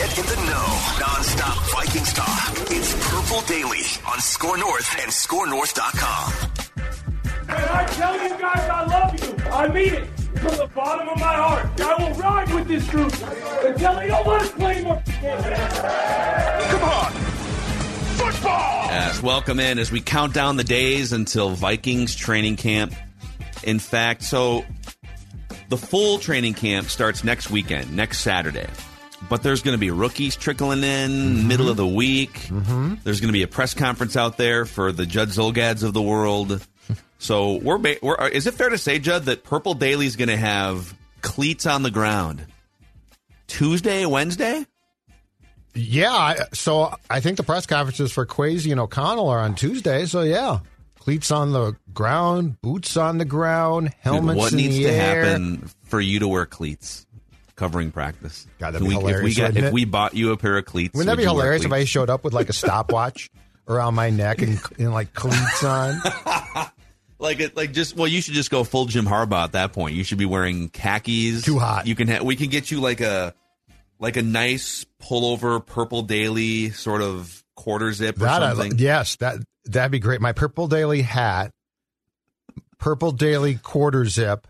[0.00, 0.66] Get in the know.
[0.98, 2.56] Non-stop Vikings talk.
[2.70, 6.32] It's Purple Daily on SKOR North and SKORNorth.com.
[7.50, 9.44] And I tell you guys I love you.
[9.52, 10.08] I mean it.
[10.38, 11.78] From the bottom of my heart.
[11.82, 15.02] I will ride with this group until they don't let us play more.
[15.04, 17.12] Come on.
[18.16, 18.86] Football.
[18.86, 22.94] Yes, welcome in as we count down the days until Vikings training camp.
[23.64, 24.64] In fact, so
[25.68, 28.66] the full training camp starts next weekend, next Saturday.
[29.28, 31.48] But there's going to be rookies trickling in Mm-hmm.
[31.48, 32.48] middle of the week.
[32.50, 36.02] There's going to be a press conference out there for the Judd Zulgads of the
[36.02, 36.66] world.
[37.22, 40.16] So we're, ba- we're uh, is it fair to say, Judd, that Purple Daily is
[40.16, 42.46] going to have cleats on the ground
[43.46, 44.64] Tuesday, Wednesday?
[45.74, 50.06] Yeah, so I think the press conferences for Kwesi and O'Connell are on Tuesday.
[50.06, 50.60] So yeah,
[50.98, 55.22] cleats on the ground, boots on the ground, Dude, helmets what needs to air.
[55.24, 57.06] happen for you to wear cleats
[57.60, 58.46] covering practice?
[58.58, 60.64] God, that'd be we, if we hilarious, got, if we bought you a pair of
[60.64, 63.30] cleats, Wouldn't that would be hilarious if I showed up with like a stopwatch
[63.68, 66.00] around my neck and, and like cleats on?
[67.20, 69.94] like it, like just well, you should just go full Jim Harbaugh at that point.
[69.94, 71.44] You should be wearing khakis.
[71.44, 71.86] Too hot.
[71.86, 73.34] You can ha- we can get you like a
[73.98, 78.78] like a nice pullover purple daily sort of quarter zip or That I, something.
[78.78, 80.20] yes, that that'd be great.
[80.22, 81.52] My purple daily hat,
[82.78, 84.46] purple daily quarter zip,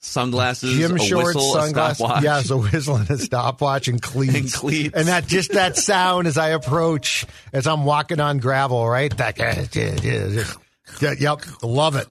[0.00, 1.96] Sunglasses, gym a shorts, whistle, a sunglasses.
[1.98, 2.22] stopwatch.
[2.22, 4.34] Yes, a whistle and a stopwatch and cleats.
[4.36, 4.94] And cleats.
[4.94, 9.14] And that just that sound as I approach, as I'm walking on gravel, right?
[9.16, 9.38] That
[11.00, 12.06] yeah, yep, love it.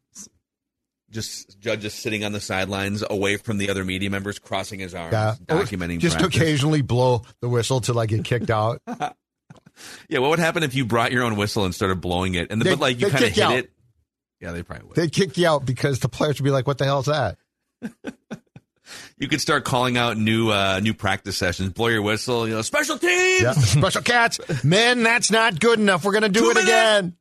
[1.10, 4.94] Just Judge just sitting on the sidelines, away from the other media members, crossing his
[4.94, 6.00] arms, Yeah, documenting.
[6.00, 6.42] just practice.
[6.42, 8.82] occasionally blow the whistle till I get kicked out.
[10.10, 12.60] Yeah, what would happen if you brought your own whistle and started blowing it, and
[12.60, 13.54] the, They- but like you kind of hit out.
[13.54, 13.72] it?
[14.42, 14.96] Yeah, they probably would.
[14.96, 17.38] They'd kick you out because the players would be like, "What the hell is that?"
[19.20, 21.72] You could start calling out new uh, new practice sessions.
[21.72, 22.48] Blow your whistle.
[22.48, 23.42] You know, special teams.
[23.42, 23.52] Yeah.
[23.54, 25.02] Special cats, men.
[25.02, 26.06] That's not good enough.
[26.06, 27.18] We're gonna do Two it again.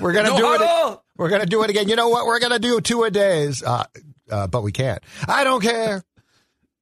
[0.00, 0.98] We're gonna No do it.
[1.16, 1.88] We're gonna do it again.
[1.88, 2.26] You know what?
[2.26, 3.62] We're gonna do two a days.
[3.62, 3.84] Uh,
[4.28, 5.02] uh, but we can't.
[5.28, 6.02] I don't care.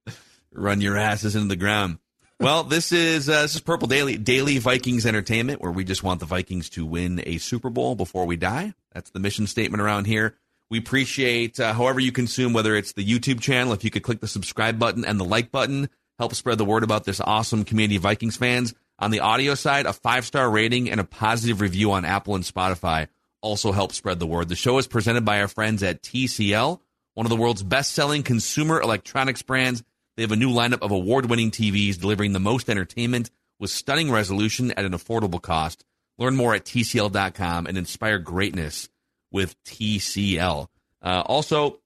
[0.51, 1.99] Run your asses into the ground.
[2.39, 6.21] Well, this is uh, this is Purple Daily Daily Vikings Entertainment, where we just want
[6.21, 8.73] the Vikings to win a Super Bowl before we die.
[8.93, 10.35] That's the mission statement around here.
[10.69, 14.19] We appreciate uh, however you consume, whether it's the YouTube channel, if you could click
[14.19, 17.95] the subscribe button and the like button, help spread the word about this awesome community
[17.95, 18.75] of Vikings fans.
[18.99, 22.43] On the audio side, a five star rating and a positive review on Apple and
[22.43, 23.07] Spotify
[23.41, 24.49] also help spread the word.
[24.49, 26.79] The show is presented by our friends at TCL,
[27.15, 29.83] one of the world's best selling consumer electronics brands.
[30.17, 34.11] They have a new lineup of award winning TVs delivering the most entertainment with stunning
[34.11, 35.83] resolution at an affordable cost.
[36.17, 38.89] Learn more at TCL.com and inspire greatness
[39.31, 40.67] with TCL.
[41.01, 41.79] Uh, also,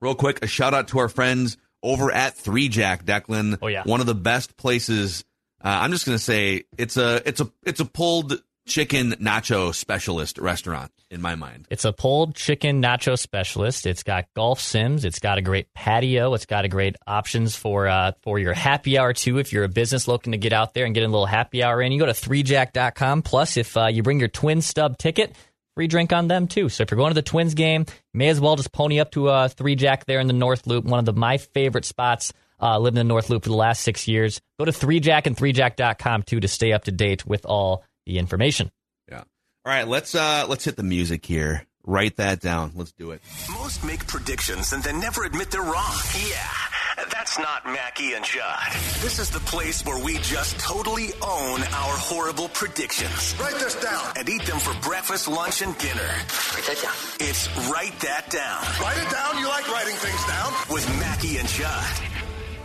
[0.00, 3.58] real quick, a shout out to our friends over at Three Jack Declan.
[3.62, 3.82] Oh, yeah.
[3.84, 5.24] one of the best places.
[5.62, 10.38] Uh, I'm just gonna say it's a it's a it's a pulled chicken nacho specialist
[10.38, 11.66] restaurant in my mind.
[11.70, 13.86] It's a pulled chicken nacho specialist.
[13.86, 15.04] It's got golf sims.
[15.04, 16.34] It's got a great patio.
[16.34, 19.38] It's got a great options for uh, for your happy hour too.
[19.38, 21.82] If you're a business looking to get out there and get a little happy hour
[21.82, 23.22] in, you go to 3jack.com.
[23.22, 25.34] Plus, if uh, you bring your twin stub ticket,
[25.78, 26.68] free drink on them too.
[26.68, 29.28] So if you're going to the Twins game, may as well just pony up to
[29.28, 32.32] a 3 Jack there in the North Loop, one of the my favorite spots.
[32.60, 34.40] Uh, living in the North Loop for the last six years.
[34.58, 38.72] Go to 3jack and 3jack.com too to stay up to date with all the information.
[39.08, 39.18] Yeah.
[39.18, 41.64] All right, let's uh let's hit the music here.
[41.86, 42.72] Write that down.
[42.74, 43.22] Let's do it.
[43.52, 45.94] Most make predictions and then never admit they're wrong.
[46.28, 46.50] Yeah,
[47.10, 48.72] that's not Mackey and Judd.
[49.00, 53.34] This is the place where we just totally own our horrible predictions.
[53.40, 54.12] Write this down.
[54.16, 56.02] And eat them for breakfast, lunch, and dinner.
[56.02, 56.94] Write that down.
[57.20, 58.62] It's Write That Down.
[58.80, 59.38] Write it down?
[59.38, 60.52] You like writing things down?
[60.70, 62.00] With Mackey and Judd.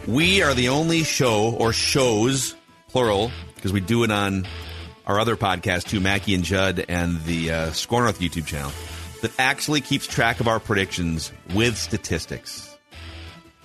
[0.08, 2.56] We are the only show or shows,
[2.90, 4.46] plural, because we do it on
[5.06, 8.72] our other podcast too, Mackey and Judd and the uh, SKOR North YouTube channel,
[9.22, 12.73] that actually keeps track of our predictions with statistics.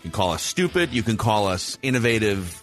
[0.08, 2.62] You can call us stupid, you can call us innovative,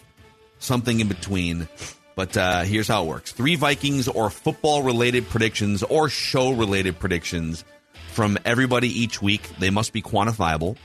[0.58, 1.68] something in between.
[2.16, 6.98] But uh, here's how it works three Vikings or football related predictions or show related
[6.98, 7.64] predictions
[8.08, 9.48] from everybody each week.
[9.60, 10.76] They must be quantifiable.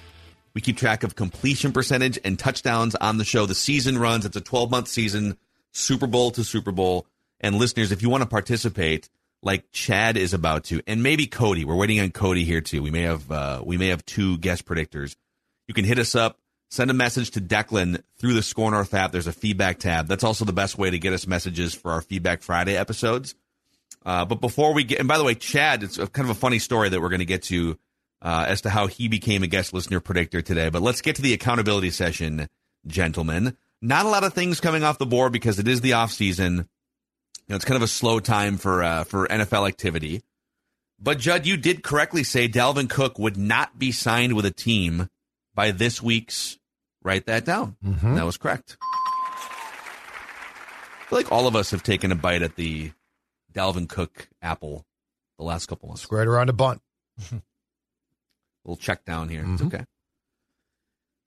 [0.53, 3.47] We keep track of completion percentage and touchdowns on the show.
[3.47, 5.37] The season runs, it's a 12 month season,
[5.71, 7.07] Super Bowl to Super Bowl.
[7.39, 9.09] And listeners, if you want to participate,
[9.41, 12.83] like Chad is about to, and maybe Cody, we're waiting on Cody here too.
[12.83, 15.15] We may have uh, we may have two guest predictors.
[15.67, 16.37] You can hit us up,
[16.71, 19.11] send a message to Declan through the SKOR North app.
[19.11, 20.07] There's a feedback tab.
[20.07, 23.35] That's also the best way to get us messages for our Feedback Friday episodes.
[24.03, 26.39] Uh, but before we get, and by the way, Chad, it's a, kind of a
[26.39, 27.77] funny story that we're going to get to
[28.21, 30.69] uh, as to how he became a guest listener predictor today.
[30.69, 32.47] But let's get to the accountability session,
[32.87, 33.57] gentlemen.
[33.81, 36.55] Not a lot of things coming off the board because it is the off season.
[36.55, 36.63] You
[37.49, 40.21] know, it's kind of a slow time for uh, for NFL activity.
[40.99, 45.09] But Judd, you did correctly say Dalvin Cook would not be signed with a team
[45.53, 46.57] by this week's.
[47.03, 47.75] Write that down.
[47.83, 48.15] Mhm.
[48.15, 48.77] That was correct.
[48.81, 48.85] I
[51.09, 52.91] feel like all of us have taken a bite at the
[53.53, 54.85] Dalvin Cook apple
[55.37, 56.07] the last couple months.
[56.11, 56.81] Right around a bunt.
[58.63, 59.41] We'll check down here.
[59.43, 59.53] Mhm.
[59.55, 59.85] It's okay.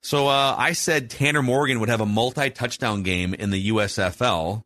[0.01, 4.63] So uh, I said Tanner Morgan would have a multi-touchdown game in the USFL.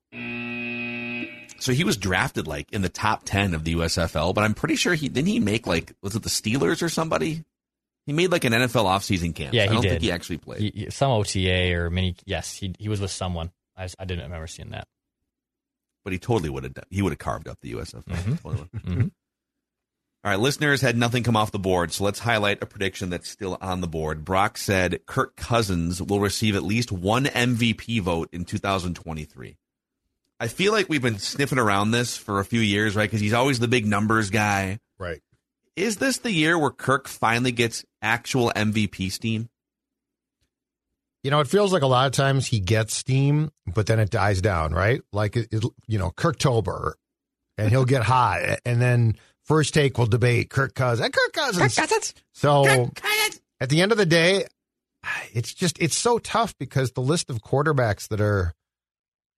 [1.59, 4.75] So he was drafted like in the top ten of the USFL, but I'm pretty
[4.75, 7.43] sure he didn't he make like was it the Steelers or somebody?
[8.09, 9.53] He made like an NFL offseason camp.
[9.53, 9.89] Yeah, he I don't did.
[9.91, 10.61] think he actually played.
[10.61, 12.15] He- he- some OTA or mini.
[12.25, 13.51] Yes, he he was with someone.
[13.77, 14.87] I, just- I didn't remember seeing that.
[16.03, 16.73] but he totally would have.
[16.89, 18.41] He would have carved up the USFL.
[18.41, 18.71] Totally would.
[18.83, 19.11] Mhm.
[20.23, 23.29] All right, listeners had nothing come off the board, so let's highlight a prediction that's
[23.29, 24.25] still on the board.
[24.25, 29.55] Brock said Kirk Cousins will receive at least one MVP vote in 2023.
[30.41, 33.03] I feel like we've been sniffing around this for a few years, right?
[33.09, 34.79] Because he's always the big numbers guy.
[34.97, 35.21] Right.
[35.79, 39.47] Is this the year where Kirk finally gets actual MVP steam?
[41.23, 44.09] You know, it feels like a lot of times he gets steam, but then it
[44.09, 45.01] dies down, right?
[45.13, 46.95] Like, it, it, you know, Kirktober,
[47.57, 49.15] and he'll get hot, and then
[49.45, 51.07] first take will debate Kirk Cousins.
[51.07, 51.61] eh, Kirk Cousins.
[52.33, 52.65] So
[53.61, 54.47] at the end of the day,
[55.31, 58.53] it's just it's so tough because the list of quarterbacks that are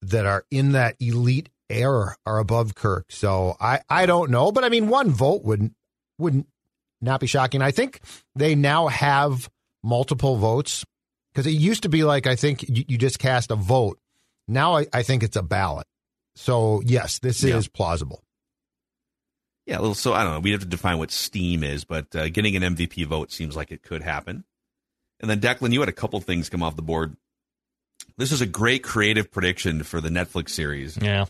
[0.02, 3.06] that are in that elite air are above Kirk.
[3.10, 5.74] So I I don't know, but I mean one vote wouldn't
[6.22, 6.48] wouldn't
[7.02, 7.62] not be shocking.
[7.62, 8.00] I think
[8.36, 9.50] they now have
[9.84, 10.86] multiple votes
[11.34, 13.98] because it used to be like I think you, you just cast a vote.
[14.48, 15.88] Now I, I think it's a ballot.
[16.36, 17.58] So yes, this Yeah.
[17.58, 18.22] is plausible.
[19.66, 20.40] Yeah, well, so I don't know.
[20.40, 23.72] We have to define what steam is, but uh, getting an MVP vote seems like
[23.72, 24.44] it could happen.
[25.20, 27.16] And then Declan, you had a couple things come off the board.
[28.18, 31.26] This is a great creative prediction for the Netflix series, Yeah.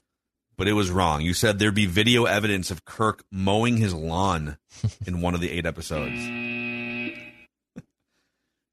[0.62, 1.22] But it was wrong.
[1.22, 4.60] You said there'd be video evidence of Kirk mowing his lawn
[5.08, 6.14] in one of the eight episodes.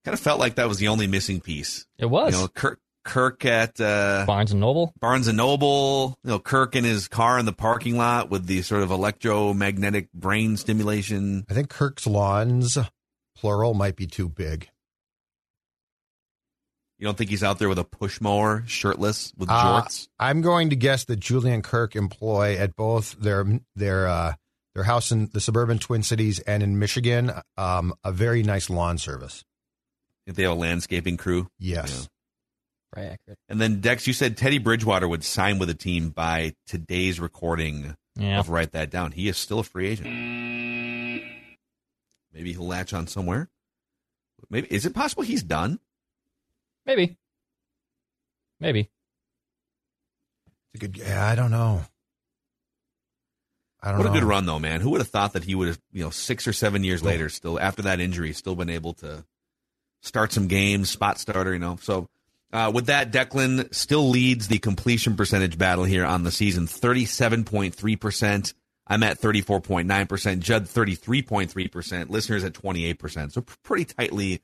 [0.05, 1.87] kind of felt like that was the only missing piece.
[1.97, 4.93] It was You know, Kirk, Kirk at uh, Barnes and Noble.
[5.01, 8.61] Barnes and Noble, you know, Kirk in his car in the parking lot with the
[8.61, 11.47] sort of electromagnetic brain stimulation.
[11.49, 12.77] I think Kirk's lawns,
[13.35, 14.69] plural, might be too big.
[16.99, 20.09] You don't think he's out there with a push mower, shirtless, with Uh, jorts?
[20.19, 23.45] I'm going to guess that Julie and Kirk employ at both their
[23.77, 24.35] their uh,
[24.75, 28.99] their house in the suburban Twin Cities and in Michigan um, a very nice lawn
[28.99, 29.45] service.
[30.27, 31.49] If they have a landscaping crew.
[31.59, 32.09] Yes.
[32.95, 33.39] Very accurate.
[33.49, 37.97] And then Dex, you said Teddy Bridgewater would sign with a team by today's recording
[38.17, 38.41] Yeah.
[38.41, 39.13] of Write That Down.
[39.13, 40.09] He is still a free agent.
[42.33, 43.49] Maybe he'll latch on somewhere.
[44.51, 45.79] Maybe is it possible he's done?
[46.89, 47.17] Maybe.
[48.59, 48.91] Maybe.
[50.75, 50.97] It's a good.
[50.97, 51.83] Yeah, I don't know.
[53.81, 54.11] I don't What know.
[54.13, 54.81] a good run though, man.
[54.81, 57.29] Who would have thought that he would have, you know, six or seven years later,
[57.29, 59.25] still after that injury, still been able to
[60.01, 61.79] start some games, spot starter, you know.
[61.81, 62.09] So
[62.53, 67.45] uh, with that, Declan still leads the completion percentage battle here on the season, thirty-seven
[67.45, 68.55] point three percent.
[68.87, 70.43] I'm at thirty-four point nine percent.
[70.43, 72.11] Judd thirty-three point three percent.
[72.11, 73.33] Listeners at twenty-eight percent.
[73.35, 74.43] So pretty tightly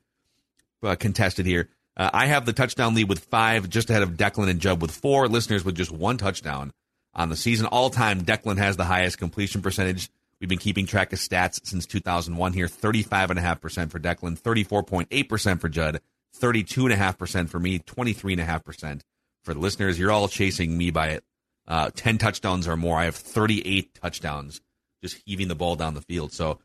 [0.82, 1.70] uh, contested here.
[1.96, 4.90] Uh, I have the touchdown lead with five, just ahead of Declan and Judd with
[4.90, 5.28] four.
[5.28, 6.72] Listeners with just one touchdown
[7.14, 7.66] on the season.
[7.66, 10.10] All time, Declan has the highest completion percentage.
[10.40, 16.00] We've been keeping track of stats since 2001 here 35.5% for Declan, 34.8% for Judd,
[16.38, 19.00] 32.5% for me, 23.5%
[19.42, 19.98] for the listeners.
[19.98, 21.24] You're all chasing me by it.
[21.66, 22.98] Uh, 10 touchdowns or more.
[22.98, 24.60] I have 38 touchdowns
[25.00, 26.32] just heaving the ball down the field.
[26.32, 26.58] So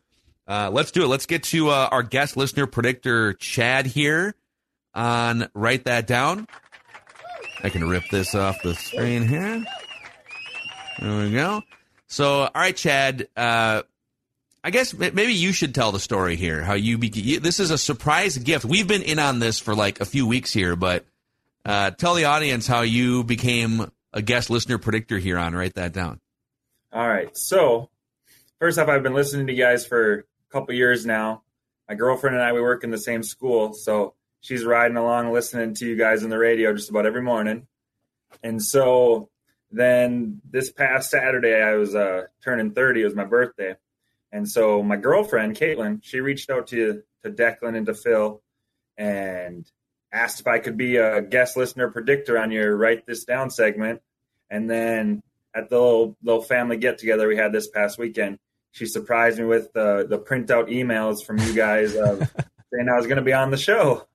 [0.48, 1.08] uh, let's do it.
[1.08, 4.36] Let's get to uh, our guest listener predictor, Chad, here.
[4.94, 6.48] On Write That Down.
[7.64, 9.64] I can rip this off the screen here.
[11.00, 11.62] There we go.
[12.08, 13.28] So, all right, Chad.
[13.36, 13.84] Uh,
[14.64, 16.64] I guess maybe you should tell the story here.
[16.64, 18.66] How you, be, this is a surprise gift.
[18.66, 21.06] We've been in on this for like a few weeks here, but
[21.66, 25.94] uh, tell the audience how you became a guest listener predictor here on Write That
[25.94, 26.20] Down.
[26.92, 27.36] All right.
[27.38, 27.90] So,
[28.60, 31.44] first off, I've been listening to you guys for a couple years now.
[31.88, 33.74] My girlfriend and I, we work in the same school.
[33.74, 37.68] So, she's riding along listening to you guys on the radio just about every morning.
[38.44, 39.30] And so,
[39.72, 43.02] then this past Saturday, I was uh, turning 30.
[43.02, 43.76] It was my birthday.
[44.32, 48.42] And so, my girlfriend, Caitlin, she reached out to, to Declan and to Phil
[48.98, 49.70] and
[50.12, 54.02] asked if I could be a guest listener predictor on your Write This Down segment.
[54.50, 55.22] And then
[55.54, 58.40] at the little, little family get together we had this past weekend,
[58.72, 62.20] she surprised me with the, the printout emails from you guys of
[62.74, 64.08] saying I was going to be on the show.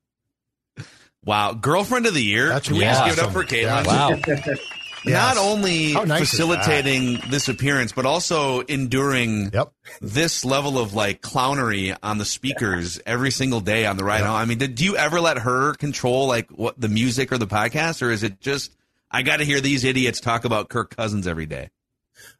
[1.24, 1.52] Wow.
[1.54, 2.48] Girlfriend of the year.
[2.48, 3.06] That's Can we awesome.
[3.08, 3.86] just give it up for Caitlin?
[3.86, 4.54] Wow.
[5.06, 9.70] Not only nice facilitating this appearance, but also enduring Yep.
[10.00, 14.34] this level of like clownery on the speakers every single day on the ride home.
[14.34, 17.46] I mean, did, do you ever let her control like what the music or the
[17.46, 18.74] podcast, or is it just
[19.10, 21.68] I got to hear these idiots talk about Kirk Cousins every day?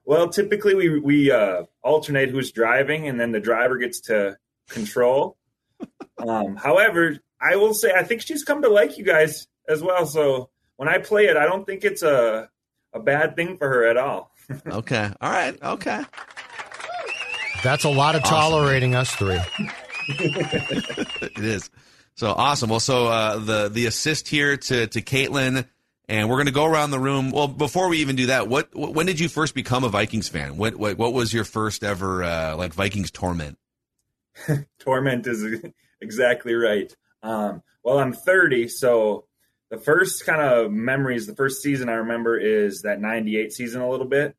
[0.07, 4.37] Well, typically we we uh, alternate who's driving, and then the driver gets to
[4.69, 5.37] control.
[6.17, 10.07] Um, however, I will say I think she's come to like you guys as well.
[10.07, 12.49] So when I play it, I don't think it's a
[12.93, 14.31] a bad thing for her at all.
[14.67, 16.05] Okay, all right, okay.
[17.63, 19.41] That's a lot of tolerating us three.
[20.09, 21.71] it is.
[22.15, 22.69] So awesome.
[22.69, 25.67] Well, so uh, the the assist here to to Caitlin,
[26.11, 27.31] and we're going to go around the room.
[27.31, 30.59] Well, before we even do that, what when did you first become a Vikings fan?
[30.59, 33.57] What what, what was your first ever uh, like Vikings torment?
[34.79, 35.65] Torment is
[36.03, 36.95] exactly right.
[37.25, 39.25] Um, well, I'm 30, so
[39.71, 43.90] the first kind of memories, the first season I remember is that 98 season a
[43.90, 44.37] little bit.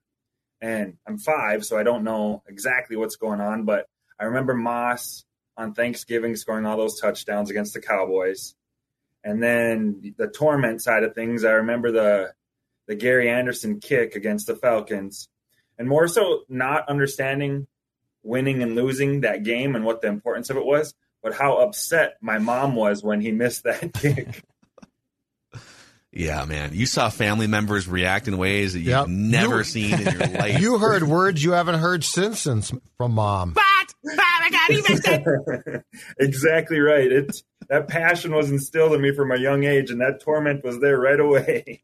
[0.61, 3.87] And I'm five, so I don't know exactly what's going on, but
[4.19, 5.25] I remember Moss
[5.57, 8.55] on Thanksgiving scoring all those touchdowns against the Cowboys.
[9.23, 12.33] And then the torment side of things, I remember the
[12.87, 15.27] the Gary Anderson kick against the Falcons.
[15.77, 17.67] And more so not understanding
[18.21, 20.93] winning and losing that game and what the importance of it was,
[21.25, 24.43] but how upset my mom was when he missed that kick.
[26.11, 29.07] Yeah, man, you saw family members react in ways that you've Yep.
[29.07, 30.61] never You- seen in your life.
[30.61, 33.53] You heard words you haven't heard since since from mom.
[33.53, 33.63] But,
[34.03, 35.83] but I got even
[36.19, 37.11] exactly right.
[37.11, 40.79] It's that passion was instilled in me from a young age, and that torment was
[40.79, 41.81] there right away.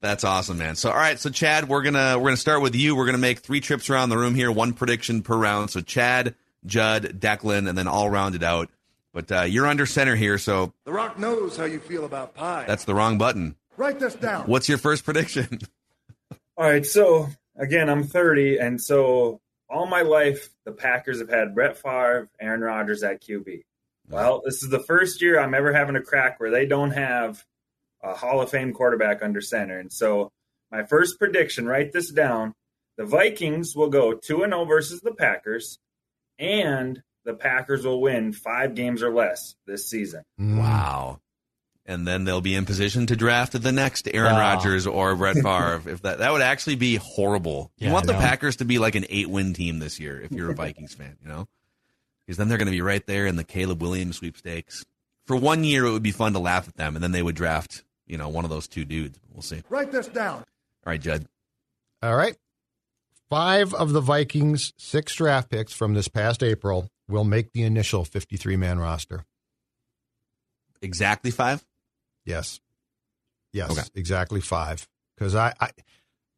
[0.00, 0.76] That's awesome, man.
[0.76, 2.94] So, all right, so Chad, we're gonna we're gonna start with you.
[2.94, 5.70] We're gonna make three trips around the room here, one prediction per round.
[5.70, 6.36] So, Chad,
[6.66, 8.68] Judd, Declan, and then all rounded out.
[9.12, 12.64] But uh, you're under center here, so The Rock knows how you feel about pie.
[12.66, 13.56] that's the wrong button.
[13.76, 14.44] Write this down.
[14.46, 15.60] What's your first prediction?
[16.56, 21.54] All right, so again, I'm 30, and so all my life the Packers have had
[21.54, 23.62] Brett Favre, Aaron Rodgers at QB.
[24.08, 27.44] Well, this is the first year I'm ever having a crack where they don't have
[28.02, 29.78] a Hall of Fame quarterback under center.
[29.78, 30.32] And so
[30.72, 32.54] my first prediction, write this down,
[32.96, 35.78] the Vikings will go 2 and 0 versus the Packers
[36.38, 40.22] and the Packers will win 5 games or less this season.
[40.38, 40.58] Hmm.
[40.58, 41.20] Wow.
[41.84, 44.40] And then they'll be in position to draft the next Aaron Wow.
[44.56, 45.80] Rodgers or Brett Favre.
[45.86, 47.70] if that that would actually be horrible.
[47.78, 48.12] you want the.
[48.12, 51.16] Packers to be like an eight win team this year if you're a Vikings fan,
[51.22, 51.48] you know?
[52.26, 54.84] Because then they're going to be right there in the Caleb Williams sweepstakes.
[55.26, 57.34] For one year, it would be fun to laugh at them, and then they would
[57.34, 59.18] draft, you know, one of those two dudes.
[59.32, 59.62] We'll see.
[59.70, 60.38] Write this down.
[60.40, 60.44] All
[60.86, 61.26] right, Judd.
[62.02, 62.36] All right.
[63.30, 68.04] Five of the Vikings' six draft picks from this past April will make the initial
[68.04, 69.24] 53 man roster.
[70.80, 71.64] Exactly five?
[72.24, 72.60] Yes.
[73.52, 73.82] Yes, Okay.
[73.94, 74.86] exactly five.
[75.16, 75.70] Because I, I,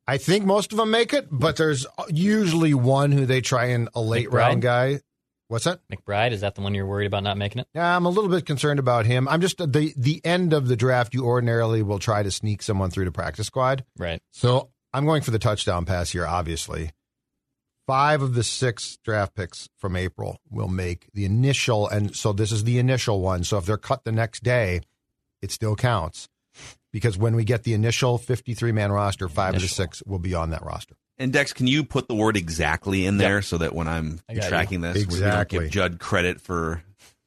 [0.06, 3.88] I think most of them make it, but there's usually one who they try and
[3.94, 4.32] a late McBride?
[4.32, 5.00] round guy.
[5.48, 5.80] What's that?
[5.92, 7.66] McBride, is that the one you're worried about not making it?
[7.74, 9.26] Yeah, I'm a little bit concerned about him.
[9.28, 11.12] I'm just the the end of the draft.
[11.12, 13.84] You ordinarily will try to sneak someone through the practice squad.
[13.98, 14.22] Right.
[14.30, 16.90] So I'm going for the touchdown pass here, obviously.
[17.86, 22.52] Five of the six draft picks from April will make the initial, and so this
[22.52, 23.42] is the initial one.
[23.42, 24.80] So if they're cut the next day,
[25.42, 26.28] it still counts
[26.92, 30.34] because when we get the initial 53 man roster, five of the six will be
[30.34, 30.94] on that roster.
[31.18, 34.34] And Dex, can you put the word exactly in there so that when I'm I
[34.34, 34.48] got you.
[34.48, 35.58] tracking this, we don't Exactly.
[35.60, 36.82] give Judd credit for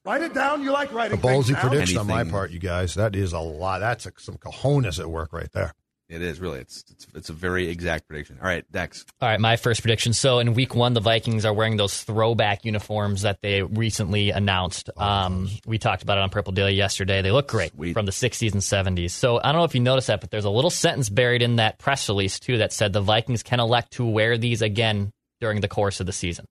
[0.06, 0.62] Write it down.
[0.62, 1.68] You like A writing ballsy things down?
[1.70, 2.94] prediction on my part, you guys.
[2.94, 3.78] That is a lot.
[3.80, 5.74] That's some cojones at work right there.
[6.08, 6.60] It is really.
[6.60, 8.38] It's it's it's a very exact prediction.
[8.40, 9.06] All right, Dex.
[9.22, 10.12] All right, my first prediction.
[10.12, 14.90] So in week one, the Vikings are wearing those throwback uniforms that they recently announced.
[14.98, 17.22] Um, we talked about it on Purple Daily yesterday.
[17.22, 17.94] They look great Sweet.
[17.94, 19.12] from the 60s and 70s.
[19.12, 21.56] So I don't know if you noticed that, but there's a little sentence buried in
[21.56, 25.62] that press release, too, that said the Vikings can elect to wear these again during
[25.62, 26.44] the course of the season.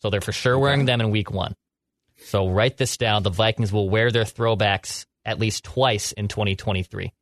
[0.00, 1.54] So they're for sure wearing them in week one.
[2.24, 3.22] So write this down.
[3.22, 7.12] The Vikings will wear their throwbacks at least twice in 2023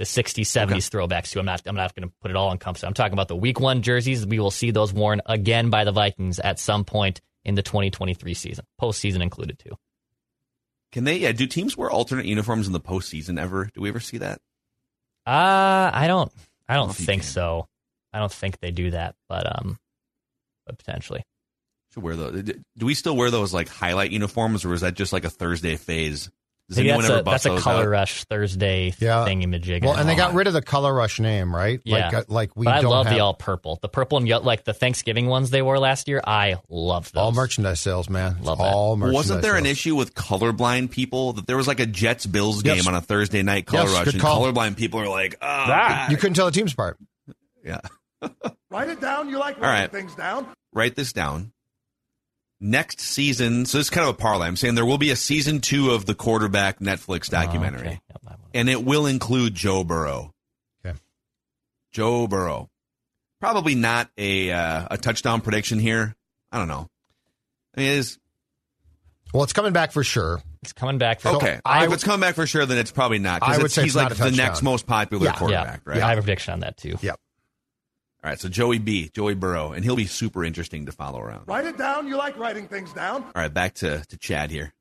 [0.00, 1.40] the 60s, 70s throwbacks too.
[1.40, 2.86] I'm not I'm not going to put it all encompassing.
[2.86, 4.26] I'm talking about the week 1 jerseys.
[4.26, 8.32] We will see those worn again by the Vikings at some point in the 2023
[8.32, 8.64] season.
[8.80, 9.76] Postseason included too.
[10.90, 11.18] Can they?
[11.18, 11.32] Yeah.
[11.32, 13.68] Do teams wear alternate uniforms in the postseason ever?
[13.74, 14.40] Do we ever see that?
[15.26, 16.32] Uh, I don't
[16.66, 17.68] I don't if you think so.
[18.14, 19.78] I don't think they do that, but um
[20.64, 21.22] but potentially.
[21.92, 22.42] Should wear those.
[22.42, 25.76] Do we still wear those like highlight uniforms, or is that just like a Thursday
[25.76, 26.30] phase?
[26.70, 27.88] Does Maybe anyone that's ever a, bust that's a those color out?
[27.88, 29.24] rush Thursday Yeah.
[29.26, 29.82] thingamajig.
[29.84, 31.80] Well, and they got rid of the color rush name, right?
[31.84, 32.06] Yeah.
[32.06, 33.80] Like, uh, like we but I don't love have the all purple.
[33.82, 36.22] The purple and yellow, like the Thanksgiving ones they wore last year.
[36.24, 37.20] I love those.
[37.20, 38.36] all merchandise sales, man.
[38.38, 38.72] It's Love that.
[38.72, 39.14] all merchandise.
[39.16, 42.76] Wasn't there an issue with colorblind people that there was like a Jets Bills game
[42.76, 42.86] Yes.
[42.86, 44.40] on a Thursday night color Yes, rush, good and call.
[44.46, 45.66] colorblind people are like, oh, Ah.
[46.06, 46.98] God." You couldn't tell the teams apart.
[47.64, 47.80] yeah.
[48.70, 49.28] Write it down.
[49.28, 49.90] You like All writing right.
[49.92, 50.46] things down.
[50.72, 51.50] Write this down.
[52.62, 54.46] Next season, so this is kind of a parlay.
[54.46, 57.80] I'm saying there will be a season two of the quarterback Netflix documentary.
[57.80, 58.00] Oh, okay.
[58.28, 60.34] Yep, and it will include Joe Burrow.
[60.84, 60.98] Okay.
[61.92, 62.68] Joe Burrow.
[63.40, 66.14] Probably not a uh, a touchdown prediction here.
[66.52, 66.86] I don't know.
[67.74, 68.18] I mean, it is
[69.32, 70.42] Well, it's coming back for sure.
[70.62, 71.60] It's coming back for okay.
[71.64, 73.40] I if it's coming back for sure, then it's probably not.
[73.40, 75.32] 'cause I would it's- say he's it's like not a the next most popular Yeah.
[75.32, 76.02] quarterback, yeah, right?
[76.02, 76.98] I have a prediction on that too.
[77.00, 77.18] Yep.
[78.22, 81.48] All right, so Joey B, Joey Burrow, and he'll be super interesting to follow around.
[81.48, 82.06] Write it down.
[82.06, 83.22] You like writing things down.
[83.22, 84.74] All right, back to to Chad here.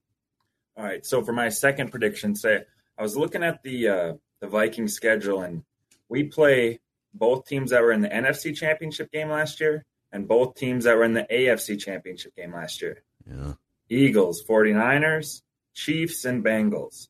[0.75, 1.05] All right.
[1.05, 2.63] So for my second prediction, say
[2.97, 5.63] I was looking at the uh, the Viking schedule, and
[6.09, 6.79] we play
[7.13, 10.97] both teams that were in the NFC Championship game last year, and both teams that
[10.97, 13.03] were in the AFC Championship game last year.
[13.25, 13.53] Yeah.
[13.89, 15.41] Eagles, 49ers,
[15.73, 17.07] Chiefs, and Bengals.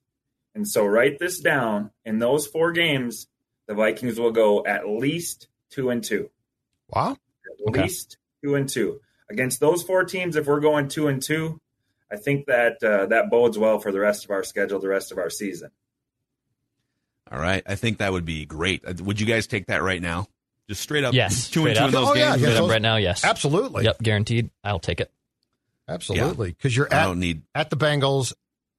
[0.55, 1.91] And so write this down.
[2.05, 3.27] In those four games,
[3.67, 6.29] the Vikings will go at least two and two.
[6.89, 7.11] Wow.
[7.11, 7.83] At Okay.
[7.83, 9.01] least two and two.
[9.29, 11.59] Against those four teams, if we're going two and two,
[12.11, 15.11] I think that uh, that bodes well for the rest of our schedule, the rest
[15.11, 15.69] of our season.
[17.31, 18.83] All right, I think that would be great.
[18.83, 20.27] Uh, Would you guys take that right now?
[20.67, 21.87] Just straight up, Yes, two and two up.
[21.89, 22.41] in those Oh, yeah, games.
[22.41, 22.47] yeah.
[22.49, 23.23] Straight up right now, yes.
[23.23, 23.83] Absolutely.
[23.85, 24.49] Yep, guaranteed.
[24.63, 25.11] I'll take it.
[25.87, 26.49] Absolutely.
[26.51, 27.41] Because you're I at, don't need.
[27.53, 28.33] at the Bengals,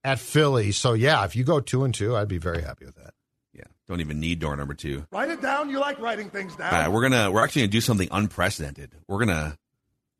[0.04, 0.72] at Philly.
[0.72, 3.14] So, yeah, if you go two and two, I'd be very happy with that.
[3.90, 5.04] Yeah, don't even need door number two.
[5.10, 5.68] Write it down.
[5.68, 6.72] You like writing things down.
[6.72, 8.92] All right, we're gonna we're actually gonna do something unprecedented.
[9.08, 9.56] We're gonna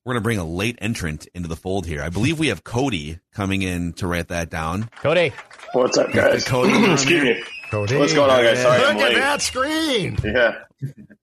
[0.05, 2.03] we're gonna bring a late entrant into the fold here.
[2.03, 4.91] I believe we have Cody coming in to write that down.
[5.03, 5.33] Cody.
[5.73, 6.45] What's up, guys?
[6.47, 7.43] Cody Excuse me.
[7.71, 7.97] Cody.
[7.97, 8.61] What's going on, guys?
[8.61, 9.15] Sorry, Look I'm at late.
[9.17, 10.19] that screen.
[10.25, 10.55] Yeah.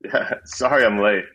[0.06, 0.34] yeah.
[0.46, 1.26] Sorry, I'm late.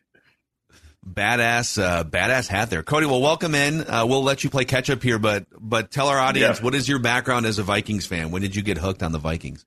[1.06, 3.06] Badass, uh, badass hat there, Cody.
[3.06, 3.80] Well, welcome in.
[3.80, 6.64] Uh, we'll let you play catch up here, but but tell our audience Yeah.
[6.64, 8.30] what is your background as a Vikings fan?
[8.30, 9.66] When did you get hooked on the Vikings?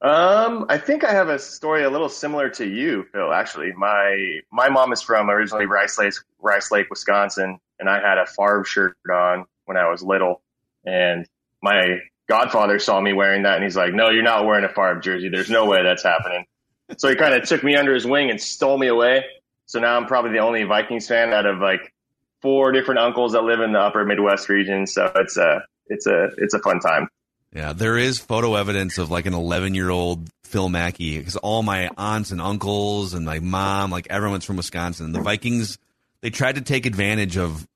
[0.00, 3.32] Um, I think I have a story a little similar to you, Phil.
[3.32, 8.18] Actually, my my mom is from originally Rice Lake, Rice Lake, Wisconsin, and I had
[8.18, 10.40] a Favre shirt on when I was little,
[10.84, 11.26] and
[11.62, 15.00] my godfather saw me wearing that, and he's like, "No, you're not wearing a Favre
[15.00, 15.30] jersey.
[15.30, 16.46] There's no way that's happening."
[16.96, 19.24] So he kind of took me under his wing and stole me away.
[19.66, 21.92] So now I'm probably the only Vikings fan out of like
[22.40, 24.86] four different uncles that live in the Upper Midwest region.
[24.86, 27.08] So it's a it's a it's a fun time.
[27.54, 31.62] Yeah, there is photo evidence of like an 11 year old Phil Mackey because all
[31.62, 35.12] my aunts and uncles and my mom, like everyone's from Wisconsin.
[35.12, 35.78] The Vikings,
[36.20, 37.66] they tried to take advantage of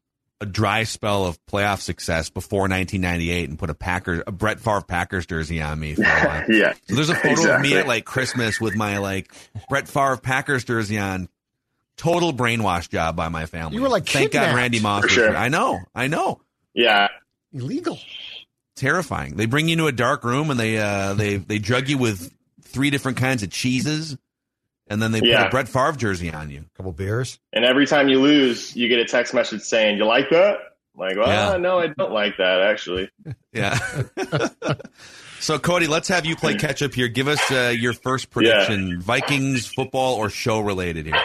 [0.41, 4.81] a dry spell of playoff success before 1998 and put a Packers, a Brett Favre
[4.83, 5.95] Packers jersey on me.
[5.95, 6.45] For a while.
[6.51, 6.73] Yeah.
[6.89, 9.33] So there's a photo of me at like Christmas with my like
[9.69, 11.29] Brett Favre Packers jersey on.
[11.99, 13.77] Total brainwash job by my family.
[13.77, 14.57] You were, like, thank God.
[14.57, 15.09] Randy Moss.
[15.11, 15.37] Sure.
[15.37, 16.41] I know, I know
[16.75, 17.09] Yeah.
[17.53, 17.99] Illegal.
[18.77, 19.37] Terrifying.
[19.37, 22.33] They bring you into a dark room and they uh, they they drug you with
[22.63, 24.17] three different kinds of cheeses,
[24.89, 26.61] and then they put a Brett Favre jersey on you.
[26.61, 27.39] A couple beers.
[27.53, 30.59] And every time you lose, you get a text message saying, "You like that?"
[30.95, 31.57] I'm like, well, Yeah.
[31.57, 33.09] no, I don't like that actually.
[33.55, 33.79] Yeah.
[35.41, 37.09] so Cody, let's have you play catch up here.
[37.09, 41.21] Give us uh, your first prediction: Vikings football or show related here.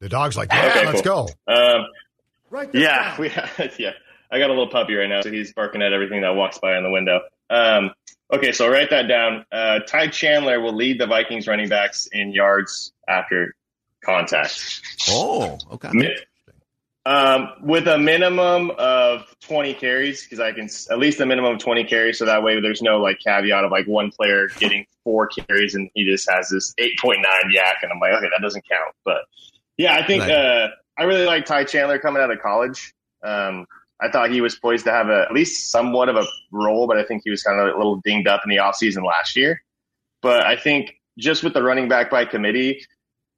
[0.00, 1.30] The dog's like, yeah, Okay, let's cool.
[1.46, 1.52] go.
[1.52, 1.86] Um,
[2.50, 3.20] Write this yeah, down.
[3.20, 3.30] we
[3.84, 3.90] yeah.
[4.30, 6.76] I got a little puppy right now, so he's barking at everything that walks by
[6.76, 7.20] in the window.
[7.50, 7.92] Um,
[8.32, 9.44] okay, so write that down.
[9.50, 13.54] Uh, Ty Chandler will lead the Vikings running backs in yards after
[14.04, 14.82] contact.
[15.08, 15.90] Oh, okay.
[15.92, 16.16] Mi-
[17.06, 21.54] Um, with a minimum of 20 carries, because I can s- at least a minimum
[21.54, 24.84] of 20 carries, so that way there's no like caveat of like one player getting
[25.04, 28.62] four carries and he just has this 8.9 yak, and I'm like, okay, that doesn't
[28.68, 28.94] count.
[29.06, 29.22] But
[29.78, 32.92] yeah, I think uh, I really like Ty Chandler coming out of college.
[33.24, 33.64] Um,
[34.00, 36.98] I thought he was poised to have a, at least somewhat of a role, but
[36.98, 39.62] I think he was kind of a little dinged up in the offseason last year.
[40.22, 42.84] But I think just with the running back by committee,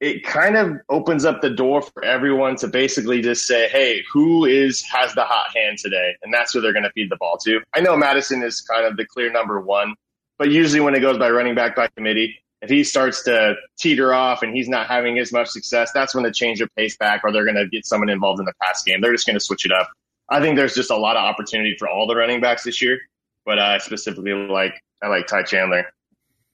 [0.01, 4.46] it kind of opens up the door for everyone to basically just say, "Hey, who
[4.46, 7.37] is has the hot hand today?" And that's who they're going to feed the ball
[7.44, 7.61] to.
[7.75, 9.94] I know Mattison is kind of the clear number one,
[10.38, 14.14] but usually when it goes by running back by committee, if he starts to teeter
[14.14, 17.23] off and he's not having as much success, that's when they change their pace back,
[17.25, 19.01] or they're going to get someone involved in the pass game.
[19.01, 19.90] They're just going to switch it up.
[20.30, 23.00] I think there's just a lot of opportunity for all the running backs this year,
[23.44, 25.86] but I specifically like I like Ty Chandler.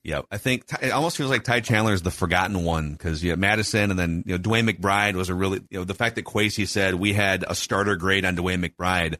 [0.03, 3.31] Yeah, I think it almost feels like Ty Chandler is the forgotten one because you
[3.31, 6.15] have Mattison and then you know DeWayne McBride was a really you know the fact
[6.17, 9.17] that Kwesi said we had a starter grade on DeWayne McBride,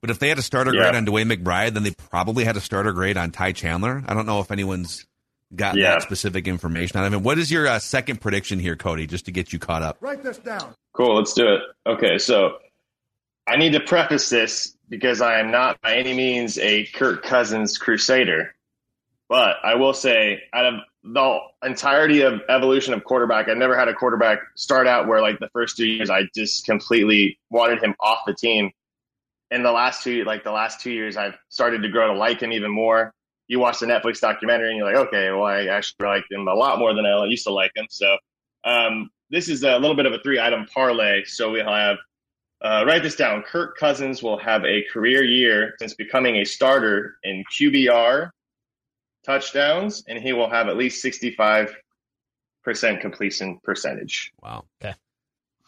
[0.00, 0.82] but if they had a starter Yeah.
[0.90, 4.02] grade on DeWayne McBride, then they probably had a starter grade on Ty Chandler.
[4.06, 5.06] I don't know if anyone's
[5.54, 5.90] got Yeah.
[5.92, 7.22] that specific information on him.
[7.22, 9.06] What is your uh, second prediction here, Cody?
[9.06, 9.98] Just to get you caught up.
[10.00, 10.72] Write this down.
[10.94, 11.60] Cool, let's do it.
[11.86, 12.56] Okay, so
[13.50, 17.78] I need to preface this because I am not by any means a Kirk Cousins
[17.78, 18.54] crusader.
[19.28, 23.88] But I will say, out of the entirety of evolution of quarterback, I've never had
[23.88, 27.96] a quarterback start out where, like, the first two years, I just completely wanted him
[27.98, 28.70] off the team.
[29.50, 32.40] In the last two, like the last two years, I've started to grow to like
[32.40, 33.12] him even more.
[33.48, 36.54] You watch the Netflix documentary, and you're like, okay, well, I actually like him a
[36.54, 37.86] lot more than I used to like him.
[37.90, 38.16] So,
[38.64, 41.24] um, this is a little bit of a three-item parlay.
[41.24, 41.96] So we'll have
[42.62, 43.42] uh, write this down.
[43.42, 48.30] Kirk Cousins will have a career year since becoming a starter in QBR
[49.24, 51.74] touchdowns, and he will have at least 65%
[53.00, 54.32] completion percentage.
[54.42, 54.64] Wow.
[54.82, 54.94] Okay.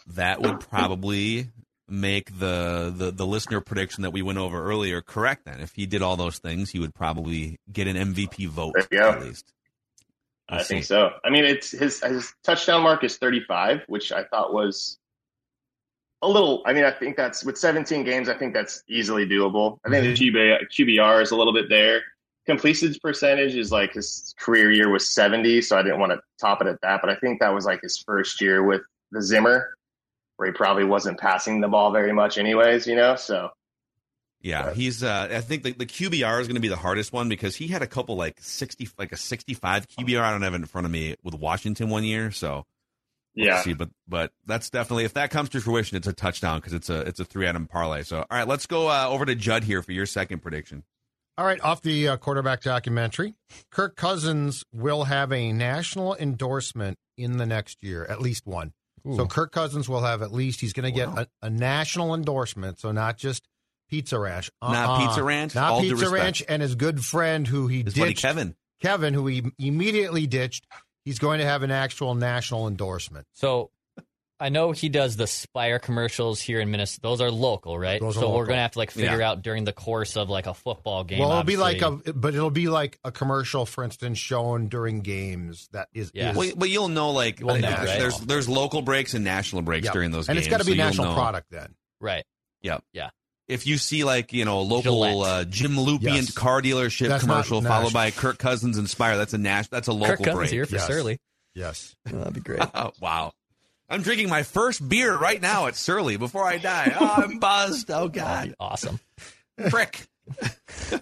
[0.09, 1.49] That would probably
[1.89, 5.45] make the, the the listener prediction that we went over earlier correct.
[5.45, 8.87] Then, if he did all those things, he would probably get an MVP vote There
[8.91, 9.11] you go.
[9.11, 9.53] at least.
[10.51, 10.89] We'll I think see.
[10.89, 11.11] so.
[11.25, 14.99] I mean, it's his his touchdown mark is 35, which I thought was
[16.23, 16.63] a little.
[16.65, 18.29] I mean, I think that's with 17 games.
[18.29, 19.79] I think that's easily doable.
[19.85, 22.03] I think the QB, QBR is a little bit there.
[22.47, 26.61] Completions percentage is like his career year was 70, so I didn't want to top
[26.61, 27.01] it at that.
[27.01, 29.75] But I think that was like his first year with the Zimmer,
[30.37, 32.87] where he probably wasn't passing the ball very much, anyways.
[32.87, 33.51] You know, so
[34.41, 35.03] Yeah, he's.
[35.05, 37.69] Uh, I think the, the QBR is going to be the hardest one because he
[37.69, 40.21] had a couple like sixty, like a sixty-five QBR.
[40.21, 42.65] I don't have it in front of me with Washington one year, so
[43.35, 43.61] yeah.
[43.63, 43.75] see.
[43.75, 47.01] But but that's definitely if that comes to fruition, it's a touchdown because it's a
[47.01, 48.03] it's a three-item parlay.
[48.03, 50.85] So all right, let's go uh, over to Judd here for your second prediction.
[51.39, 53.35] All right, off the uh, quarterback documentary,
[53.71, 58.73] Kirk Cousins will have a national endorsement in the next year, at least one.
[59.17, 62.79] So Kirk Cousins will have at least he's going to get a, a national endorsement,
[62.79, 63.49] so not just
[63.91, 65.07] Pizza Ranch, Not Uh-uh.
[65.07, 65.55] Pizza Ranch?
[65.55, 66.09] not All Pizza.
[66.09, 68.55] Ranch, and his good friend who he His ditched, Kevin.
[68.81, 70.67] Kevin, who he immediately ditched.
[71.05, 73.27] He's going to have an actual national endorsement.
[73.35, 73.71] So
[74.41, 77.01] I know he does the Spire commercials here in Minnesota.
[77.03, 78.01] Those are local, right?
[78.01, 79.31] Those are so we're gonna have to like figure Yeah.
[79.31, 81.21] out during the course of like a football game.
[81.21, 85.01] well, it'll be like a, but it'll be like a commercial, for instance, shown during
[85.01, 85.69] games.
[85.73, 86.31] That is, Yeah.
[86.33, 87.99] is- Well, but you'll know like We'll know, there's, right?
[88.01, 89.93] there's there's local breaks and national breaks Yep.
[89.93, 91.75] during those and games, it's got to be so you'll national product then.
[92.01, 92.25] right.
[92.63, 92.83] Yep.
[92.93, 93.11] Yeah.
[93.53, 96.33] If you see like you know a local uh, Jim Lupient Yes.
[96.33, 99.69] car dealership That's commercial followed by Kirk Cousins Inspire, that's a Nash.
[99.69, 100.51] That's a local Kirk Cousins break.
[100.51, 100.87] here for Yes.
[100.87, 101.19] Surly.
[101.55, 101.95] Yes.
[102.07, 102.63] that'd be great.
[102.75, 103.33] Oh, wow.
[103.91, 106.97] I'm drinking my first beer right now at Surly before I die.
[106.99, 107.91] Oh, I'm buzzed.
[107.91, 108.99] Oh God, awesome.
[109.69, 110.07] prick.
[110.93, 110.99] All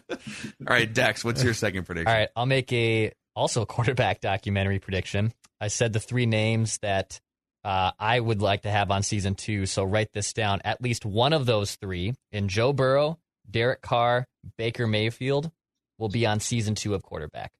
[0.66, 2.08] right, Dex, what's your second prediction?
[2.08, 5.32] All right, I'll make a also quarterback documentary prediction.
[5.60, 7.20] I said the three names that
[7.64, 9.66] uh, I would like to have on season two.
[9.66, 10.60] So write this down.
[10.64, 13.18] At least one of those three, in Joe Burrow,
[13.50, 15.50] Derek Carr, Baker Mayfield,
[15.98, 17.52] will be on season two of quarterback.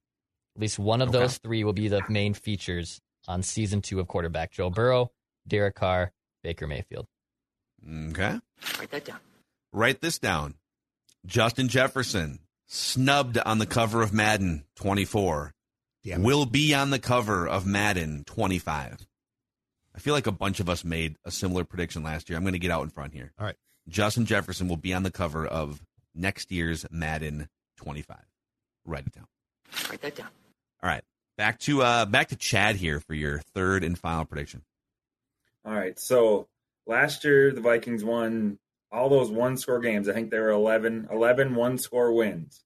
[0.57, 1.19] At least one of Okay.
[1.19, 4.51] those three will be the main features on season two of quarterback.
[4.53, 5.11] Joe Burrow,
[5.47, 7.07] Derek Carr, Baker Mayfield.
[7.87, 8.39] Okay.
[8.79, 9.19] Write that down.
[9.73, 10.55] Write this down.
[11.27, 15.53] Justin Jefferson snubbed on the cover of Madden 24.
[16.03, 16.23] Damn.
[16.23, 19.07] Will be on the cover of Madden 25.
[20.01, 22.39] I feel like a bunch of us made a similar prediction last year.
[22.39, 23.35] I'm going to get out in front here.
[23.39, 23.57] All right.
[23.87, 25.83] Justin Jefferson will be on the cover of
[26.15, 28.17] next year's Madden 25.
[28.87, 29.27] Write it down.
[29.91, 30.29] Write that down.
[30.83, 31.05] All right.
[31.37, 34.63] Back to uh back to Chad here for your third and final prediction.
[35.67, 36.01] All right.
[36.01, 36.49] So
[36.87, 38.59] last year, the Vikings won
[38.91, 40.09] all those one score games.
[40.09, 42.65] I think they were 11, 11 one score wins.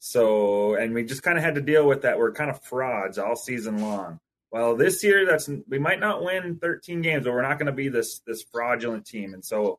[0.00, 2.18] So, and we just kind of had to deal with that.
[2.18, 4.20] We're kind of frauds all season long.
[4.50, 7.72] Well, this year that's we might not win 13 games, but we're not going to
[7.72, 9.34] be this this fraudulent team.
[9.34, 9.78] And so,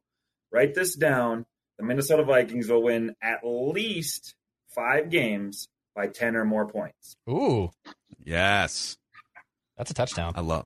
[0.52, 1.46] write this down:
[1.78, 4.36] the Minnesota Vikings will win at least
[4.76, 7.16] five games by 10 or more points.
[7.30, 7.72] Ooh,
[8.24, 8.98] Yes.
[9.78, 10.34] that's a touchdown.
[10.36, 10.66] I love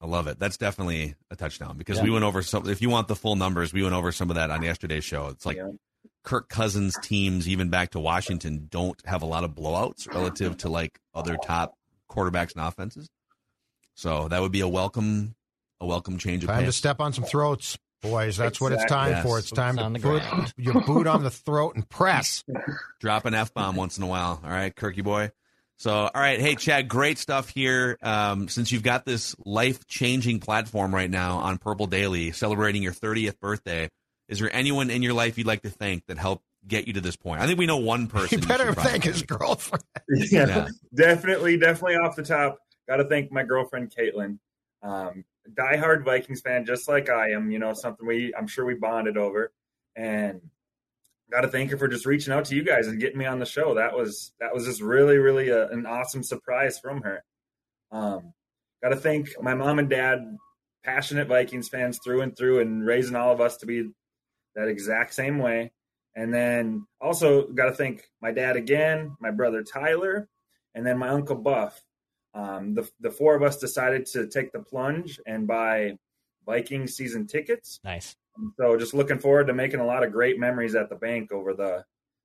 [0.00, 0.38] I love it.
[0.38, 2.04] That's definitely a touchdown because Yeah.
[2.04, 4.36] we went over some if you want the full numbers, we went over some of
[4.36, 5.26] that on yesterday's show.
[5.28, 5.72] It's like Yeah.
[6.22, 10.68] Kirk Cousins teams, even back to Washington, don't have a lot of blowouts relative to
[10.68, 11.74] like other top
[12.10, 13.08] quarterbacks and offenses.
[14.00, 15.34] So that would be a welcome
[15.78, 16.54] a welcome change of pace.
[16.56, 16.76] Time to pace.
[16.76, 18.38] step on some throats, boys.
[18.38, 19.12] That's what it's Exactly.
[19.12, 19.38] time for.
[19.38, 20.54] It's time Boots on to put ground.
[20.56, 22.42] your boot on the throat and press.
[23.00, 24.40] Drop an F bomb once in a while.
[24.42, 25.32] All right, Kirky boy.
[25.76, 26.40] So, all right.
[26.40, 27.98] Hey, Chad, great stuff here.
[28.02, 32.92] Um, since you've got this life changing platform right now on Purple Daily, celebrating your
[32.94, 33.90] 30th birthday,
[34.28, 37.02] is there anyone in your life you'd like to thank that helped get you to
[37.02, 37.42] this point?
[37.42, 38.40] I think we know one person.
[38.40, 39.84] you better should probably thank his girlfriend.
[40.08, 40.68] yeah, Yeah.
[40.94, 42.58] definitely, definitely off the top.
[42.90, 44.40] Got to thank my girlfriend Caitlin,
[44.82, 45.24] um,
[45.54, 47.52] diehard Vikings fan, just like I am.
[47.52, 49.52] You know, something we I'm sure we bonded over,
[49.94, 50.40] and
[51.30, 53.38] got to thank her for just reaching out to you guys and getting me on
[53.38, 53.74] the show.
[53.74, 57.22] That was that was just really, really a, an awesome surprise from her.
[57.92, 58.32] Um,
[58.82, 60.36] got to thank my mom and dad,
[60.84, 63.88] passionate Vikings fans through and through, and raising all of us to be
[64.56, 65.70] that exact same way.
[66.16, 70.28] And then also got to thank my dad again, my brother Tyler,
[70.74, 71.80] and then my uncle Buff.
[72.34, 75.98] Um, the the four of us decided to take the plunge and buy
[76.46, 77.80] Viking season tickets.
[77.84, 78.16] Nice.
[78.56, 81.52] So just looking forward to making a lot of great memories at the bank over
[81.54, 81.84] the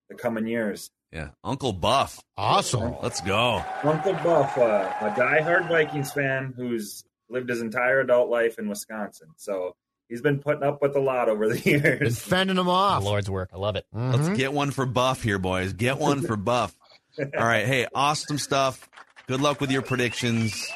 [0.09, 0.91] the coming years.
[1.11, 1.29] Yeah.
[1.43, 2.21] Uncle Buff.
[2.37, 2.95] Awesome.
[3.01, 3.63] Let's go.
[3.83, 9.29] Uncle Buff, uh, a diehard Vikings fan who's lived his entire adult life in Wisconsin.
[9.37, 9.75] So
[10.09, 12.19] he's been putting up with a lot over the Been years.
[12.19, 13.03] fending him The off.
[13.03, 13.49] Lord's work.
[13.53, 13.85] I love it.
[13.93, 14.35] Let's Mhm.
[14.37, 15.73] get one for Buff here, boys.
[15.73, 16.75] Get one for Buff.
[17.19, 17.65] All right.
[17.65, 18.87] Hey, awesome stuff.
[19.27, 20.67] Good luck with your predictions.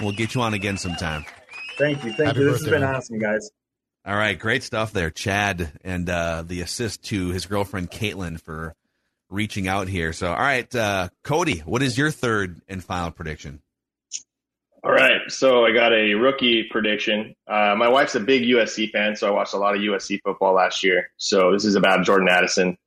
[0.00, 1.24] We'll get you on again sometime.
[1.78, 2.44] Thank you, thank Happy you.
[2.52, 2.94] This birthday, has been man.
[2.94, 3.50] awesome, guys.
[4.06, 8.74] All right, great stuff there, Chad, and uh, the assist to his girlfriend Caitlin for
[9.28, 10.12] reaching out here.
[10.12, 13.60] So, all right, uh, Cody, what is your third and final prediction?
[14.84, 17.34] All right, so I got a rookie prediction.
[17.48, 20.54] Uh, my wife's a big USC fan, so I watched a lot of USC football
[20.54, 21.10] last year.
[21.16, 22.78] So this is about Jordan Addison,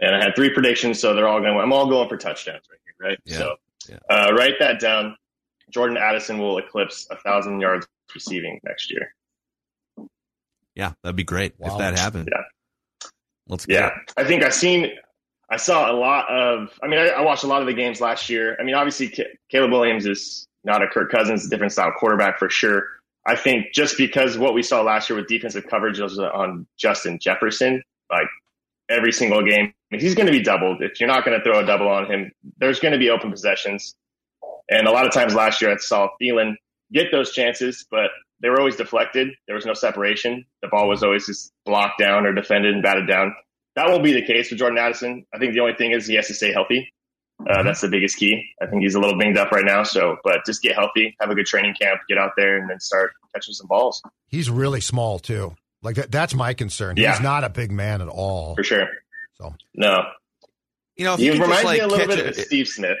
[0.00, 1.56] and I had three predictions, so they're all going.
[1.56, 3.18] I'm all going for touchdowns right here, right?
[3.24, 3.56] Yeah, So
[3.88, 3.98] yeah.
[4.08, 5.16] Uh, write that down.
[5.70, 9.12] Jordan Addison will eclipse a thousand yards receiving next year.
[10.74, 12.28] Yeah, that'd be great if that happened.
[12.30, 12.42] Yeah.
[13.48, 14.12] Let's get Yeah, it.
[14.16, 14.90] I think I've seen,
[15.48, 16.70] I saw a lot of.
[16.82, 18.56] I mean, I, I watched a lot of the games last year.
[18.60, 22.38] I mean, obviously, Ca- Caleb Williams is not a Kirk Cousins, a different style quarterback
[22.38, 22.84] for sure.
[23.26, 27.18] I think just because what we saw last year with defensive coverage was on Justin
[27.20, 28.28] Jefferson, like
[28.88, 30.82] every single game, he's going to be doubled.
[30.82, 33.30] If you're not going to throw a double on him, there's going to be open
[33.30, 33.94] possessions.
[34.68, 36.54] And a lot of times last year, I saw Thielen
[36.92, 39.28] get those chances, but they were always deflected.
[39.46, 40.44] There was no separation.
[40.62, 43.34] The ball was always just blocked down or defended and batted down.
[43.76, 45.24] That won't be the case with Jordan Addison.
[45.34, 46.92] I think the only thing is he has to stay healthy.
[47.48, 48.42] Uh, that's the biggest key.
[48.62, 49.82] I think he's a little binged up right now.
[49.82, 52.80] So, but just get healthy, have a good training camp, get out there, and then
[52.80, 55.54] start catching some balls He's really small too.
[55.82, 56.96] Like that, that's my concern.
[56.96, 57.12] Yeah.
[57.12, 58.54] He's not a big man at all.
[58.56, 58.88] for sure.
[59.38, 60.02] So No,
[60.96, 62.44] You know, if he he, can reminds just like me a little bit it, of
[62.44, 62.98] Steve Smith.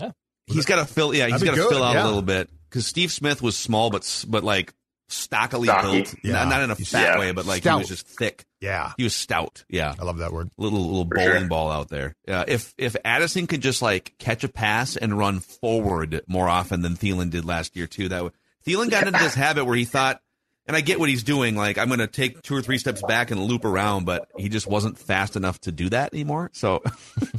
[0.00, 0.10] Yeah.
[0.46, 1.14] he's got to fill.
[1.14, 2.04] Yeah, he's That'd got to fill out yeah.
[2.04, 4.72] a little bit because Steve Smith was small, but but like
[5.08, 6.02] stockily Stocky.
[6.02, 6.32] built, Yeah.
[6.32, 7.18] not, not in a fat yeah.
[7.18, 7.78] way, but like Stout.
[7.78, 8.44] he was just thick.
[8.60, 9.64] yeah, He was stout.
[9.68, 9.94] Yeah.
[9.98, 10.50] I love that word.
[10.56, 11.48] little little For bowling sure.
[11.48, 12.16] ball out there.
[12.26, 16.80] Uh, if if Addison could just like catch a pass and run forward more often
[16.82, 18.32] than Thielen did last year too, that would,
[18.66, 20.20] Thielen got into this habit where he thought,
[20.66, 23.02] and I get what he's doing, like I'm going to take two or three steps
[23.02, 26.50] back and loop around, but he just wasn't fast enough to do that anymore.
[26.54, 26.82] So,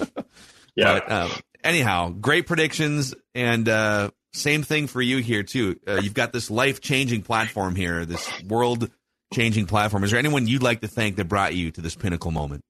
[0.76, 1.00] Yeah.
[1.00, 1.32] but um,
[1.64, 5.80] anyhow, great predictions and uh, same thing for you here too.
[5.88, 8.90] Uh, you've got this life changing platform here, this world
[9.34, 10.04] changing platform.
[10.04, 12.62] Is there anyone you'd like to thank that brought you to this pinnacle moment?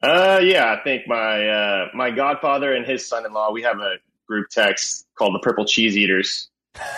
[0.00, 3.50] Uh, yeah, I think my uh, my godfather and his son-in-law.
[3.50, 3.96] We have a
[4.28, 6.48] group text called the Purple Cheese Eaters,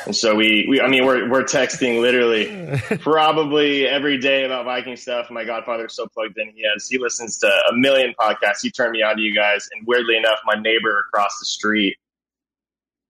[0.07, 4.97] and so we, we I mean, we're we're texting literally probably every day about Viking
[4.97, 5.31] stuff.
[5.31, 6.51] My godfather's so plugged in.
[6.55, 8.63] He has he listens to a million podcasts.
[8.63, 11.97] He turned me on to you guys, and weirdly enough, my neighbor across the street.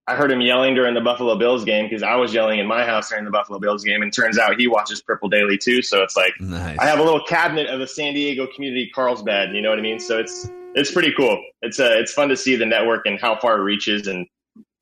[0.06, 2.84] I heard him yelling during the Buffalo Bills game because I was yelling in my
[2.84, 5.82] house during the Buffalo Bills game, and turns out he watches Purple Daily too.
[5.82, 6.78] So it's like Nice.
[6.80, 9.54] I have a little cabinet of the San Diego community Carlsbad.
[9.54, 10.00] You know what I mean?
[10.00, 11.40] So it's it's pretty cool.
[11.62, 14.06] It's uh, it's fun to see the network and how far it reaches.
[14.08, 14.26] And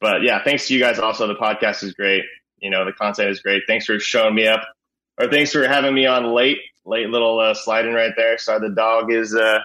[0.01, 0.99] but yeah, thanks to you guys.
[0.99, 2.23] Also, the podcast is great.
[2.59, 3.63] You know, the content is great.
[3.67, 4.63] Thanks for showing me up,
[5.19, 6.59] or thanks for having me on late.
[6.85, 8.39] Late little uh, sliding right there.
[8.39, 9.59] So the dog is uh,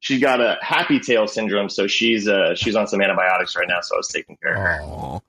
[0.00, 3.80] she's got a happy tail syndrome, so she's uh, she's on some antibiotics right now.
[3.80, 4.82] So I was taking care of her.
[4.82, 5.20] Aw.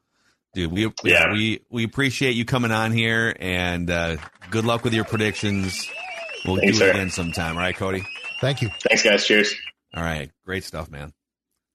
[0.53, 1.31] Dude, we yeah.
[1.31, 4.17] we we appreciate you coming on here, and uh,
[4.49, 5.89] good luck with your predictions.
[6.45, 6.91] We'll Thanks, do it sir.
[6.91, 7.55] again sometime.
[7.55, 8.05] All right, Cody.
[8.41, 8.69] Thank you.
[8.88, 9.25] Thanks, guys.
[9.25, 9.53] Cheers.
[9.95, 11.13] All right, great stuff, man.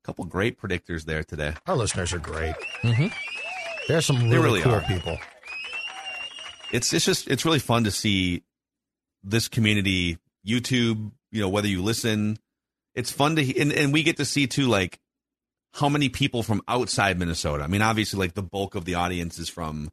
[0.04, 1.54] A couple great predictors there today.
[1.66, 2.54] Our listeners are great.
[2.82, 3.06] Mm-hmm.
[3.88, 4.80] There's some really, really cool are.
[4.82, 5.18] people.
[6.72, 8.42] It's it's just it's really fun to see
[9.22, 10.18] this community.
[10.46, 12.38] YouTube, you know, whether you listen,
[12.94, 15.00] it's fun to and, and we get to see too, like
[15.72, 17.64] how many people from outside Minnesota.
[17.64, 19.88] I mean, obviously, like the bulk of the audience is from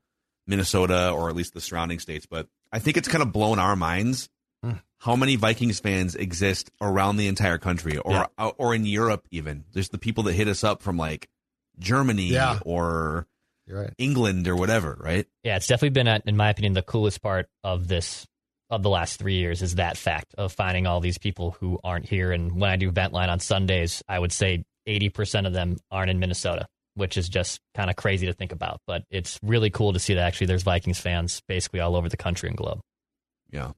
[0.46, 3.78] Minnesota or at least the surrounding states, but I think it's kind of blown our
[3.78, 4.30] minds.
[5.02, 8.26] How many Vikings fans exist around the entire country or yeah.
[8.38, 9.66] Uh, or in Europe even.
[9.74, 11.28] There's the people that hit us up from like
[11.80, 12.60] Germany yeah.
[12.64, 13.28] or
[13.68, 13.92] right.
[13.98, 15.26] England or whatever, right?
[15.44, 18.28] Yeah, it's definitely been, uh, in my opinion, the coolest part of this
[18.70, 22.08] of the last three years is that fact of finding all these people who aren't
[22.08, 22.32] here.
[22.32, 26.20] And when I do Ventline on Sundays, I would say 80% of them aren't in
[26.20, 28.80] Minnesota, which is just kind of crazy to think about.
[28.86, 32.18] But it's really cool to see that actually there's Vikings fans basically all over the
[32.18, 32.80] country and globe.
[33.50, 33.72] Yeah.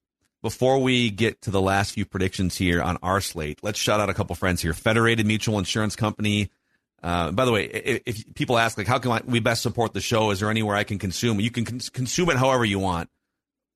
[0.44, 4.10] Before we get to the last few predictions here on our slate, let's shout out
[4.10, 4.74] a couple friends here.
[4.74, 6.52] Federated Mutual Insurance Company.
[7.02, 10.02] Uh, by the way, if, if, people ask like, how can we best support the
[10.02, 10.32] show?
[10.32, 11.40] Is there anywhere I can consume?
[11.40, 13.10] You can cons- consume it however you want.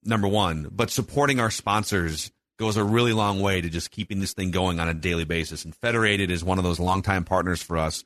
[0.03, 4.33] Number one, but supporting our sponsors goes a really long way to just keeping this
[4.33, 5.63] thing going on a daily basis.
[5.63, 8.03] And Federated is one of those longtime partners for us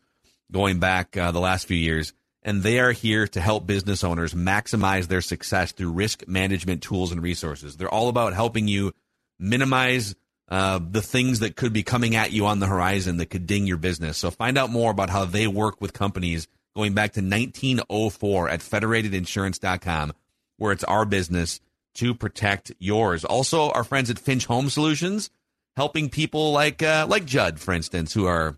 [0.51, 2.13] going back uh, the last few years.
[2.43, 7.11] And they are here to help business owners maximize their success through risk management tools
[7.11, 7.77] and resources.
[7.77, 8.93] They're all about helping you
[9.39, 10.15] minimize
[10.47, 13.67] uh, the things that could be coming at you on the horizon that could ding
[13.67, 14.17] your business.
[14.17, 18.59] So find out more about how they work with companies going back to 1904 at
[18.59, 20.13] federatedinsurance.com,
[20.57, 21.61] where it's our business
[21.95, 23.23] to protect yours.
[23.23, 25.29] Also, our friends at Finch Home Solutions
[25.75, 28.57] helping people like uh, like Judd, for instance, who are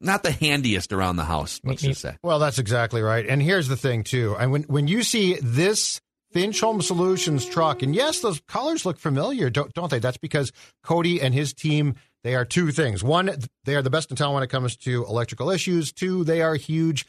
[0.00, 1.60] not the handiest around the house.
[1.64, 2.16] Let's just say.
[2.22, 3.26] Well, that's exactly right.
[3.26, 4.36] And here's the thing too.
[4.38, 6.00] And when when you see this
[6.32, 9.98] Finch Home Solutions truck, and yes, those colors look familiar, don't, don't they?
[9.98, 11.94] That's because Cody and his team.
[12.24, 13.02] They are two things.
[13.02, 13.30] One,
[13.64, 15.92] they are the best in town when it comes to electrical issues.
[15.92, 17.06] Two, they are huge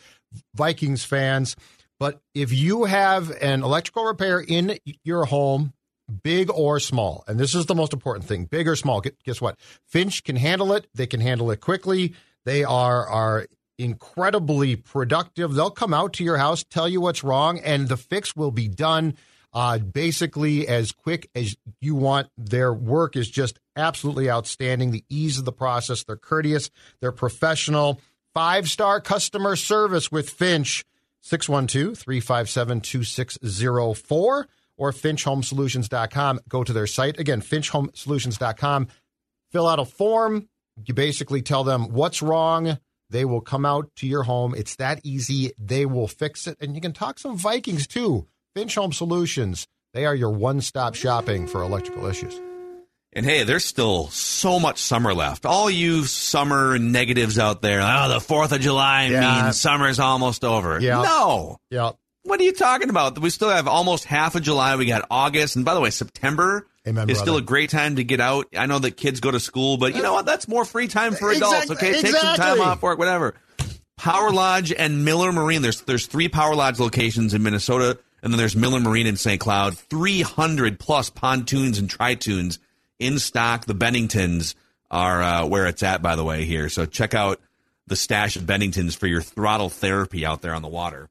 [0.56, 1.56] Vikings fans.
[2.00, 5.74] But if you have an electrical repair in your home,
[6.24, 9.60] big or small, and this is the most important thing, big or small, guess what?
[9.86, 10.88] Finch can handle it.
[10.94, 12.14] They can handle it quickly.
[12.50, 13.46] They are are
[13.78, 15.54] incredibly productive.
[15.54, 18.68] They'll come out to your house, tell you what's wrong, and the fix will be
[18.68, 19.14] done
[19.54, 22.30] uh, basically as quick as you want.
[22.40, 24.90] Their work is just absolutely outstanding.
[24.90, 28.02] The ease of the process, they're courteous, they're professional.
[28.34, 30.84] Five star customer service with Finch.
[31.22, 36.40] 612 357 2604 or finchhomesolutions.com.
[36.50, 37.20] Go to their site.
[37.20, 38.88] Again, finchhomesolutions.com.
[39.52, 40.50] Fill out a form.
[40.86, 42.78] You basically tell them what's wrong.
[43.10, 44.54] They will come out to your home.
[44.56, 45.52] It's that easy.
[45.58, 46.58] They will fix it.
[46.62, 48.28] And you can talk some Vikings too.
[48.56, 49.68] Finch Home Solutions.
[49.94, 52.40] They are your one stop shopping for electrical issues.
[53.12, 55.46] And hey, there's still so much summer left.
[55.46, 59.44] All you summer negatives out there, oh, the 4th of July yeah.
[59.44, 60.80] means summer's almost over.
[60.80, 61.02] Yeah.
[61.02, 61.58] No.
[61.72, 61.92] Yeah.
[62.24, 63.18] What are you talking about?
[63.18, 64.76] We still have almost half of July.
[64.76, 65.56] We got August.
[65.56, 67.26] And by the way, September Amen, is brother.
[67.26, 68.48] still a great time to get out.
[68.58, 70.26] I know that kids go to school, but you know what?
[70.26, 71.70] That's more free time for adults.
[71.70, 71.90] Exactly.
[71.90, 72.02] Okay.
[72.02, 73.36] Take some time off work, whatever.
[73.98, 75.62] Power Lodge and Miller Marine.
[75.62, 78.00] There's, there's three Power Lodge locations in Minnesota.
[78.22, 79.40] And then there's Miller Marine in St.
[79.40, 79.78] Cloud.
[79.78, 82.60] 300 plus pontoons and tritoons
[82.98, 83.66] in stock.
[83.66, 84.56] The Benningtons
[84.90, 86.70] are uh, where it's at, by the way, here.
[86.70, 87.40] So check out
[87.88, 91.10] the stash of Benningtons for your throttle therapy out there on the water.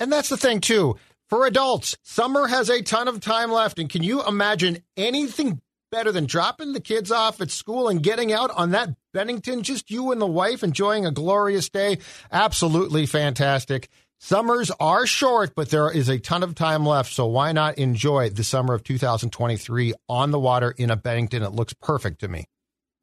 [0.00, 0.96] And that's the thing, too.
[1.32, 3.78] For adults, summer has a ton of time left.
[3.78, 8.34] And can you imagine anything better than dropping the kids off at school and getting
[8.34, 12.00] out on that Bennington, just you and the wife enjoying a glorious day?
[12.30, 13.88] Absolutely fantastic.
[14.20, 17.10] Summers are short, but there is a ton of time left.
[17.10, 21.42] So why not enjoy the summer of 2023 on the water in a Bennington?
[21.42, 22.44] It looks perfect to me.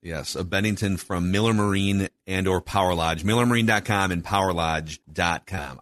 [0.04, 3.24] Yes, a Bennington from Miller Marine and or Power Lodge.
[3.24, 5.82] MillerMarine.com and PowerLodge.com.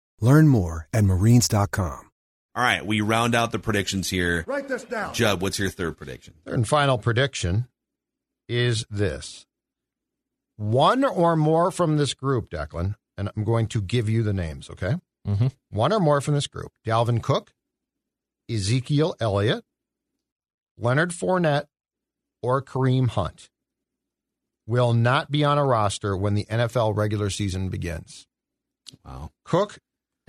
[0.21, 2.07] Learn more at marines.com.
[2.53, 4.43] All right, we round out the predictions here.
[4.45, 5.13] Write this down.
[5.13, 6.33] Judd, what's your third prediction?
[6.45, 7.67] Third and final prediction
[8.49, 9.45] is this
[10.57, 14.69] one or more from this group, Declan, and I'm going to give you the names,
[14.69, 14.95] okay?
[15.27, 15.47] Mm-hmm.
[15.69, 17.53] One or more from this group Dalvin Cook,
[18.49, 19.63] Ezekiel Elliott,
[20.77, 21.67] Leonard Fournette,
[22.43, 23.49] or Kareem Hunt
[24.67, 28.27] will not be on a roster when the NFL regular season begins.
[29.05, 29.31] Wow.
[29.45, 29.79] Cook,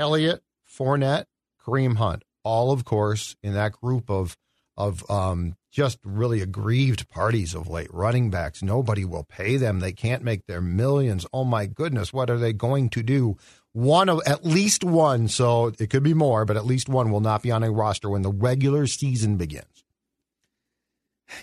[0.02, 1.26] Elliott, Fournette,
[1.64, 4.36] Kareem Hunt, all of course in that group of
[4.76, 7.92] of um, just really aggrieved parties of late.
[7.92, 9.78] Running backs, nobody will pay them.
[9.78, 11.24] They can't make their millions.
[11.32, 13.36] Oh my goodness, what are they going to do?
[13.72, 17.20] One of at least one, so it could be more, but at least one will
[17.20, 19.84] not be on a roster when the regular season begins.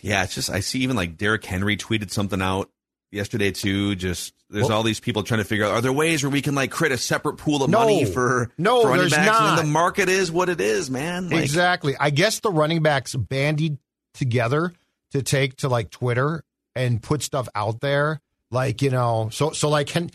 [0.01, 2.69] Yeah, it's just I see even like Derrick Henry tweeted something out
[3.11, 3.95] yesterday too.
[3.95, 6.41] Just there's Well- all these people trying to figure out are there ways where we
[6.41, 7.79] can like create a separate pool of No.
[7.79, 9.25] money for No, for running backs?
[9.39, 9.59] not.
[9.59, 11.29] And the market is what it is, man.
[11.29, 11.95] Like, exactly.
[11.99, 13.77] I guess the running backs bandied
[14.13, 14.73] together
[15.11, 16.43] to take to like Twitter
[16.75, 18.21] and put stuff out there.
[18.51, 20.09] Like, you know, so so like Hen-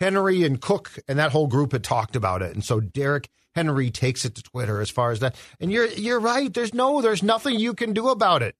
[0.00, 2.54] Henry and Cook and that whole group had talked about it.
[2.54, 5.34] And so Derrick Henry takes it to Twitter as far as that.
[5.60, 6.52] And you're you're right.
[6.52, 8.54] There's no there's nothing you can do about it.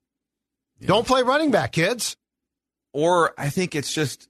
[0.84, 2.16] Don't play running back, kids.
[2.98, 4.28] Or I think it's just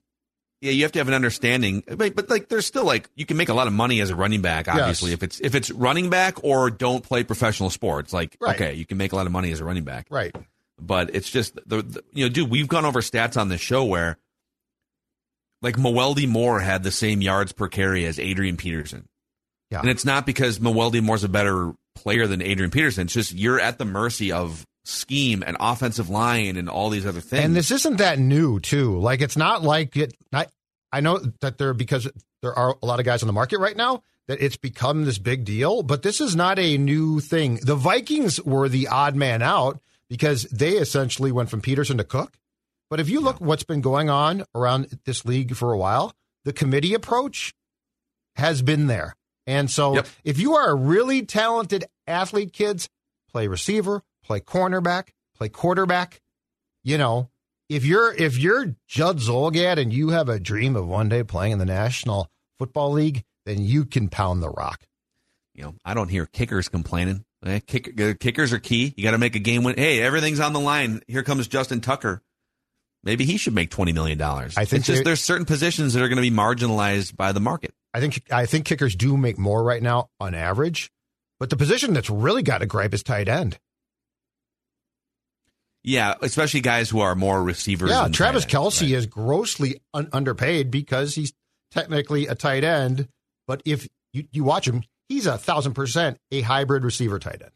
[0.60, 1.82] yeah, you have to have an understanding.
[1.86, 4.14] But, but like there's still like you can make a lot of money as a
[4.14, 5.10] running back, obviously.
[5.10, 5.14] Yes.
[5.16, 8.56] If it's if it's running back or don't play professional sports, like Right.
[8.56, 10.08] okay, you can make a lot of money as a running back.
[10.10, 10.36] Right.
[10.78, 13.84] But it's just the, the you know, dude, we've gone over stats on this show
[13.84, 14.18] where
[15.62, 19.08] like Mewelde Moore had the same yards per carry as Adrian Peterson.
[19.70, 19.80] Yeah.
[19.80, 23.04] And it's not because Mewelde Moore's a better player than Adrian Peterson.
[23.04, 27.20] It's just you're at the mercy of scheme and offensive line and all these other
[27.20, 27.44] things.
[27.44, 28.98] And this isn't that new, too.
[28.98, 30.14] Like it's not like it.
[30.32, 30.46] I,
[30.90, 32.08] I know that there because
[32.40, 35.18] there are a lot of guys on the market right now that it's become this
[35.18, 37.58] big deal, but this is not a new thing.
[37.62, 39.78] The Vikings were the odd man out
[40.08, 42.38] because they essentially went from Peterson to Cook.
[42.88, 46.14] But if you look what's been going on around this league for a while,
[46.44, 47.52] the committee approach
[48.36, 49.14] has been there.
[49.46, 50.06] And so Yep.
[50.24, 52.88] if you are a really talented athlete, kids,
[53.30, 56.20] play receiver, play cornerback, play quarterback,
[56.84, 57.30] you know,
[57.68, 61.52] if you're if you're Judd Zulgad and you have a dream of one day playing
[61.52, 64.82] in the National Football League, then you can pound the rock.
[65.54, 67.24] you know, I don't hear kickers complaining.
[67.44, 68.92] Eh, uh, kickers are key.
[68.96, 69.76] You got to make a game win.
[69.76, 71.02] Hey, everything's on the line.
[71.08, 72.22] Here comes Justin Tucker.
[73.04, 74.56] Maybe he should make twenty million dollars.
[74.56, 77.40] I think it's just there's certain positions that are going to be marginalized by the
[77.40, 77.72] market.
[77.94, 80.90] I think I think kickers do make more right now on average,
[81.38, 83.58] but the position that's really got a gripe is tight end.
[85.88, 87.88] Yeah, especially guys who are more receivers.
[87.88, 88.98] Yeah, than Travis tight ends, Kelsey right?
[88.98, 91.32] is grossly un- underpaid because he's
[91.70, 93.08] technically a tight end,
[93.46, 97.52] but if you, you watch him, he's a thousand percent a hybrid receiver tight end.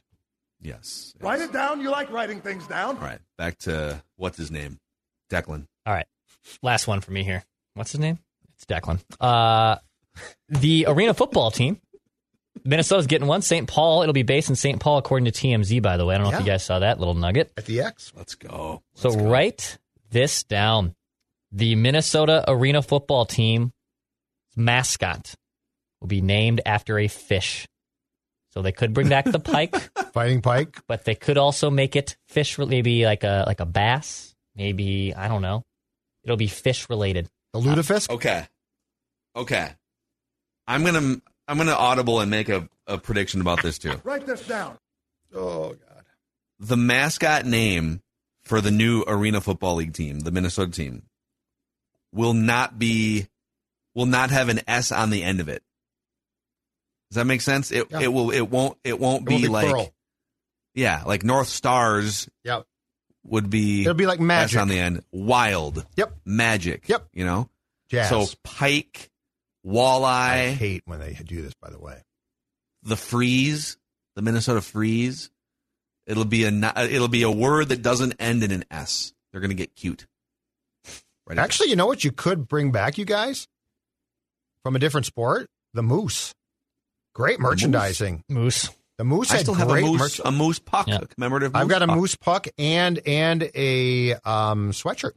[0.62, 1.12] Yes.
[1.20, 1.82] Write it down.
[1.82, 2.96] You like writing things down.
[2.96, 3.18] All right.
[3.36, 4.78] Back to what's his name,
[5.30, 5.66] Declan.
[5.84, 6.06] All right.
[6.62, 7.44] Last one for me here.
[7.74, 8.18] What's his name?
[8.54, 9.00] It's Declan.
[9.20, 9.76] Uh,
[10.48, 11.80] the arena football team.
[12.64, 13.42] Minnesota's getting one.
[13.42, 13.68] St.
[13.68, 14.02] Paul.
[14.02, 14.78] It'll be based in St.
[14.80, 16.14] Paul, according to TMZ, by the way.
[16.14, 17.52] I don't know if you guys saw that little nugget.
[17.56, 18.82] At the X, Let's go.
[18.94, 19.28] So Let's go.
[19.28, 19.78] write
[20.10, 20.94] this down.
[21.50, 23.72] The Minnesota Arena football team
[24.56, 25.34] mascot
[26.00, 27.66] will be named after a fish.
[28.50, 29.74] So they could bring back the pike,
[30.12, 30.80] fighting pike.
[30.86, 35.28] but they could also make it fish, maybe like a like a bass, maybe I
[35.28, 35.62] don't know.
[36.22, 37.28] It'll be fish related.
[37.54, 38.10] The lutefisk.
[38.10, 38.46] Okay.
[39.34, 39.70] Okay.
[40.66, 41.16] I'm gonna
[41.48, 44.00] I'm gonna audible and make a, a prediction about this too.
[44.04, 44.78] Write this down.
[45.34, 46.04] Oh God.
[46.60, 48.00] the mascot name
[48.42, 51.02] for the new Arena Football League team, the Minnesota team,
[52.12, 53.28] will not be
[53.94, 55.62] will not have an S on the end of it.
[57.10, 57.70] Does that make sense?
[57.70, 58.00] It Yeah.
[58.02, 59.94] it will it won't it won't It be won't be like plural.
[60.74, 62.64] yeah like North Stars Yep.
[63.24, 64.60] would be It'll be like S magic.
[64.60, 65.02] on the end.
[65.12, 65.84] Wild.
[65.96, 66.14] Yep.
[66.24, 66.88] Magic.
[66.88, 67.08] Yep.
[67.12, 67.48] You know.
[67.88, 68.08] Jazz.
[68.08, 69.10] So pike,
[69.64, 71.54] I hate when they do this.
[71.54, 72.02] By the way,
[72.82, 73.76] the freeze,
[74.16, 75.30] the Minnesota freeze.
[76.06, 76.50] It'll be a
[76.88, 79.12] it'll be a word that doesn't end in an S.
[79.30, 80.06] They're gonna get cute.
[81.24, 83.46] Right actually, you know what you could bring back, you guys,
[84.64, 85.48] from a different sport?
[85.72, 86.34] The moose.
[87.14, 88.24] Great merchandising.
[88.28, 88.68] Moose.
[88.98, 90.98] The moose I had still have a moose merch- a moose puck, Yeah.
[91.02, 91.54] a commemorative.
[91.54, 91.96] I've got a puck.
[91.96, 95.12] moose puck and and a um, sweatshirt,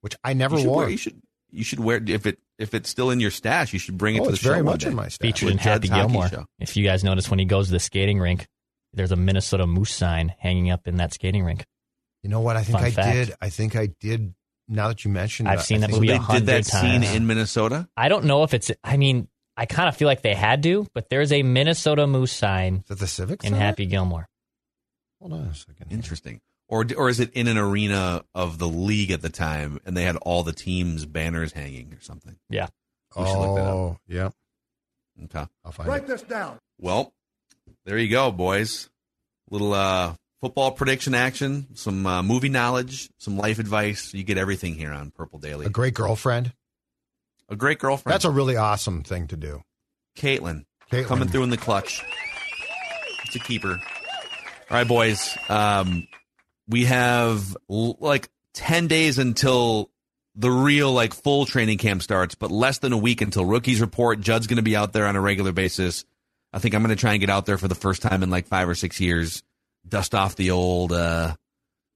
[0.00, 0.76] which I never You wore.
[0.78, 1.20] wear, you should
[1.50, 4.20] you should wear if it if it's still in your stash, you should bring it
[4.20, 4.50] Oh, to the it's show.
[4.50, 4.88] very much day.
[4.88, 5.18] in my stash.
[5.26, 6.28] Featured in Happy Judd's Gilmore.
[6.28, 6.46] Show.
[6.58, 8.46] If you guys notice when he goes to the skating rink,
[8.94, 11.64] there's a Minnesota Moose sign hanging up in that skating rink.
[12.22, 12.56] You know what?
[12.56, 13.12] I think Fun I fact.
[13.14, 13.34] did.
[13.40, 14.34] I think I did.
[14.68, 16.46] Now that you mentioned, I've it, seen I that think- movie They a did hundred
[16.46, 17.14] that scene times.
[17.14, 17.88] in Minnesota.
[17.96, 18.70] I don't know if it's.
[18.82, 22.32] I mean, I kind of feel like they had to, but there's a Minnesota Moose
[22.32, 23.62] sign Is that the Civic in Center?
[23.62, 24.26] Happy Gilmore.
[25.20, 25.92] Hold on a second.
[25.92, 26.40] Interesting.
[26.68, 30.02] Or or is it in an arena of the league at the time, and they
[30.02, 32.36] had all the teams' banners hanging or something?
[32.50, 32.66] Yeah.
[33.16, 33.74] We should look that up.
[33.74, 34.30] Oh, yeah.
[35.24, 35.46] Okay.
[35.64, 36.08] I'll find Write it.
[36.08, 36.58] this down.
[36.78, 37.14] Well,
[37.84, 38.90] there you go, boys.
[39.48, 44.12] Little uh, football prediction action, some uh, movie knowledge, some life advice.
[44.12, 45.66] You get everything here on Purple Daily.
[45.66, 46.52] A great girlfriend.
[47.48, 48.12] A great girlfriend.
[48.12, 49.62] That's a really awesome thing to do.
[50.18, 51.06] Caitlin, Caitlin.
[51.06, 52.02] coming through in the clutch.
[53.24, 53.78] It's a keeper.
[54.68, 55.38] All right, boys.
[55.48, 56.08] Um,
[56.68, 59.90] we have l- like 10 days until
[60.34, 64.20] the real, like, full training camp starts, but less than a week until rookies report.
[64.20, 66.04] Judd's going to be out there on a regular basis.
[66.52, 68.30] I think I'm going to try and get out there for the first time in
[68.30, 69.42] like five or six years,
[69.88, 71.34] dust off the old, uh,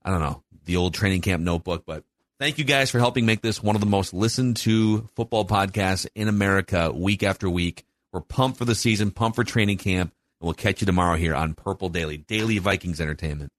[0.05, 1.85] I don't know, the old training camp notebook.
[1.87, 2.05] But
[2.39, 6.07] thank you guys for helping make this one of the most listened to football podcasts
[6.15, 7.85] in America week after week.
[8.13, 11.35] We're pumped for the season, pumped for training camp, and we'll catch you tomorrow here
[11.35, 13.51] on Purple Daily, Daily Vikings Entertainment.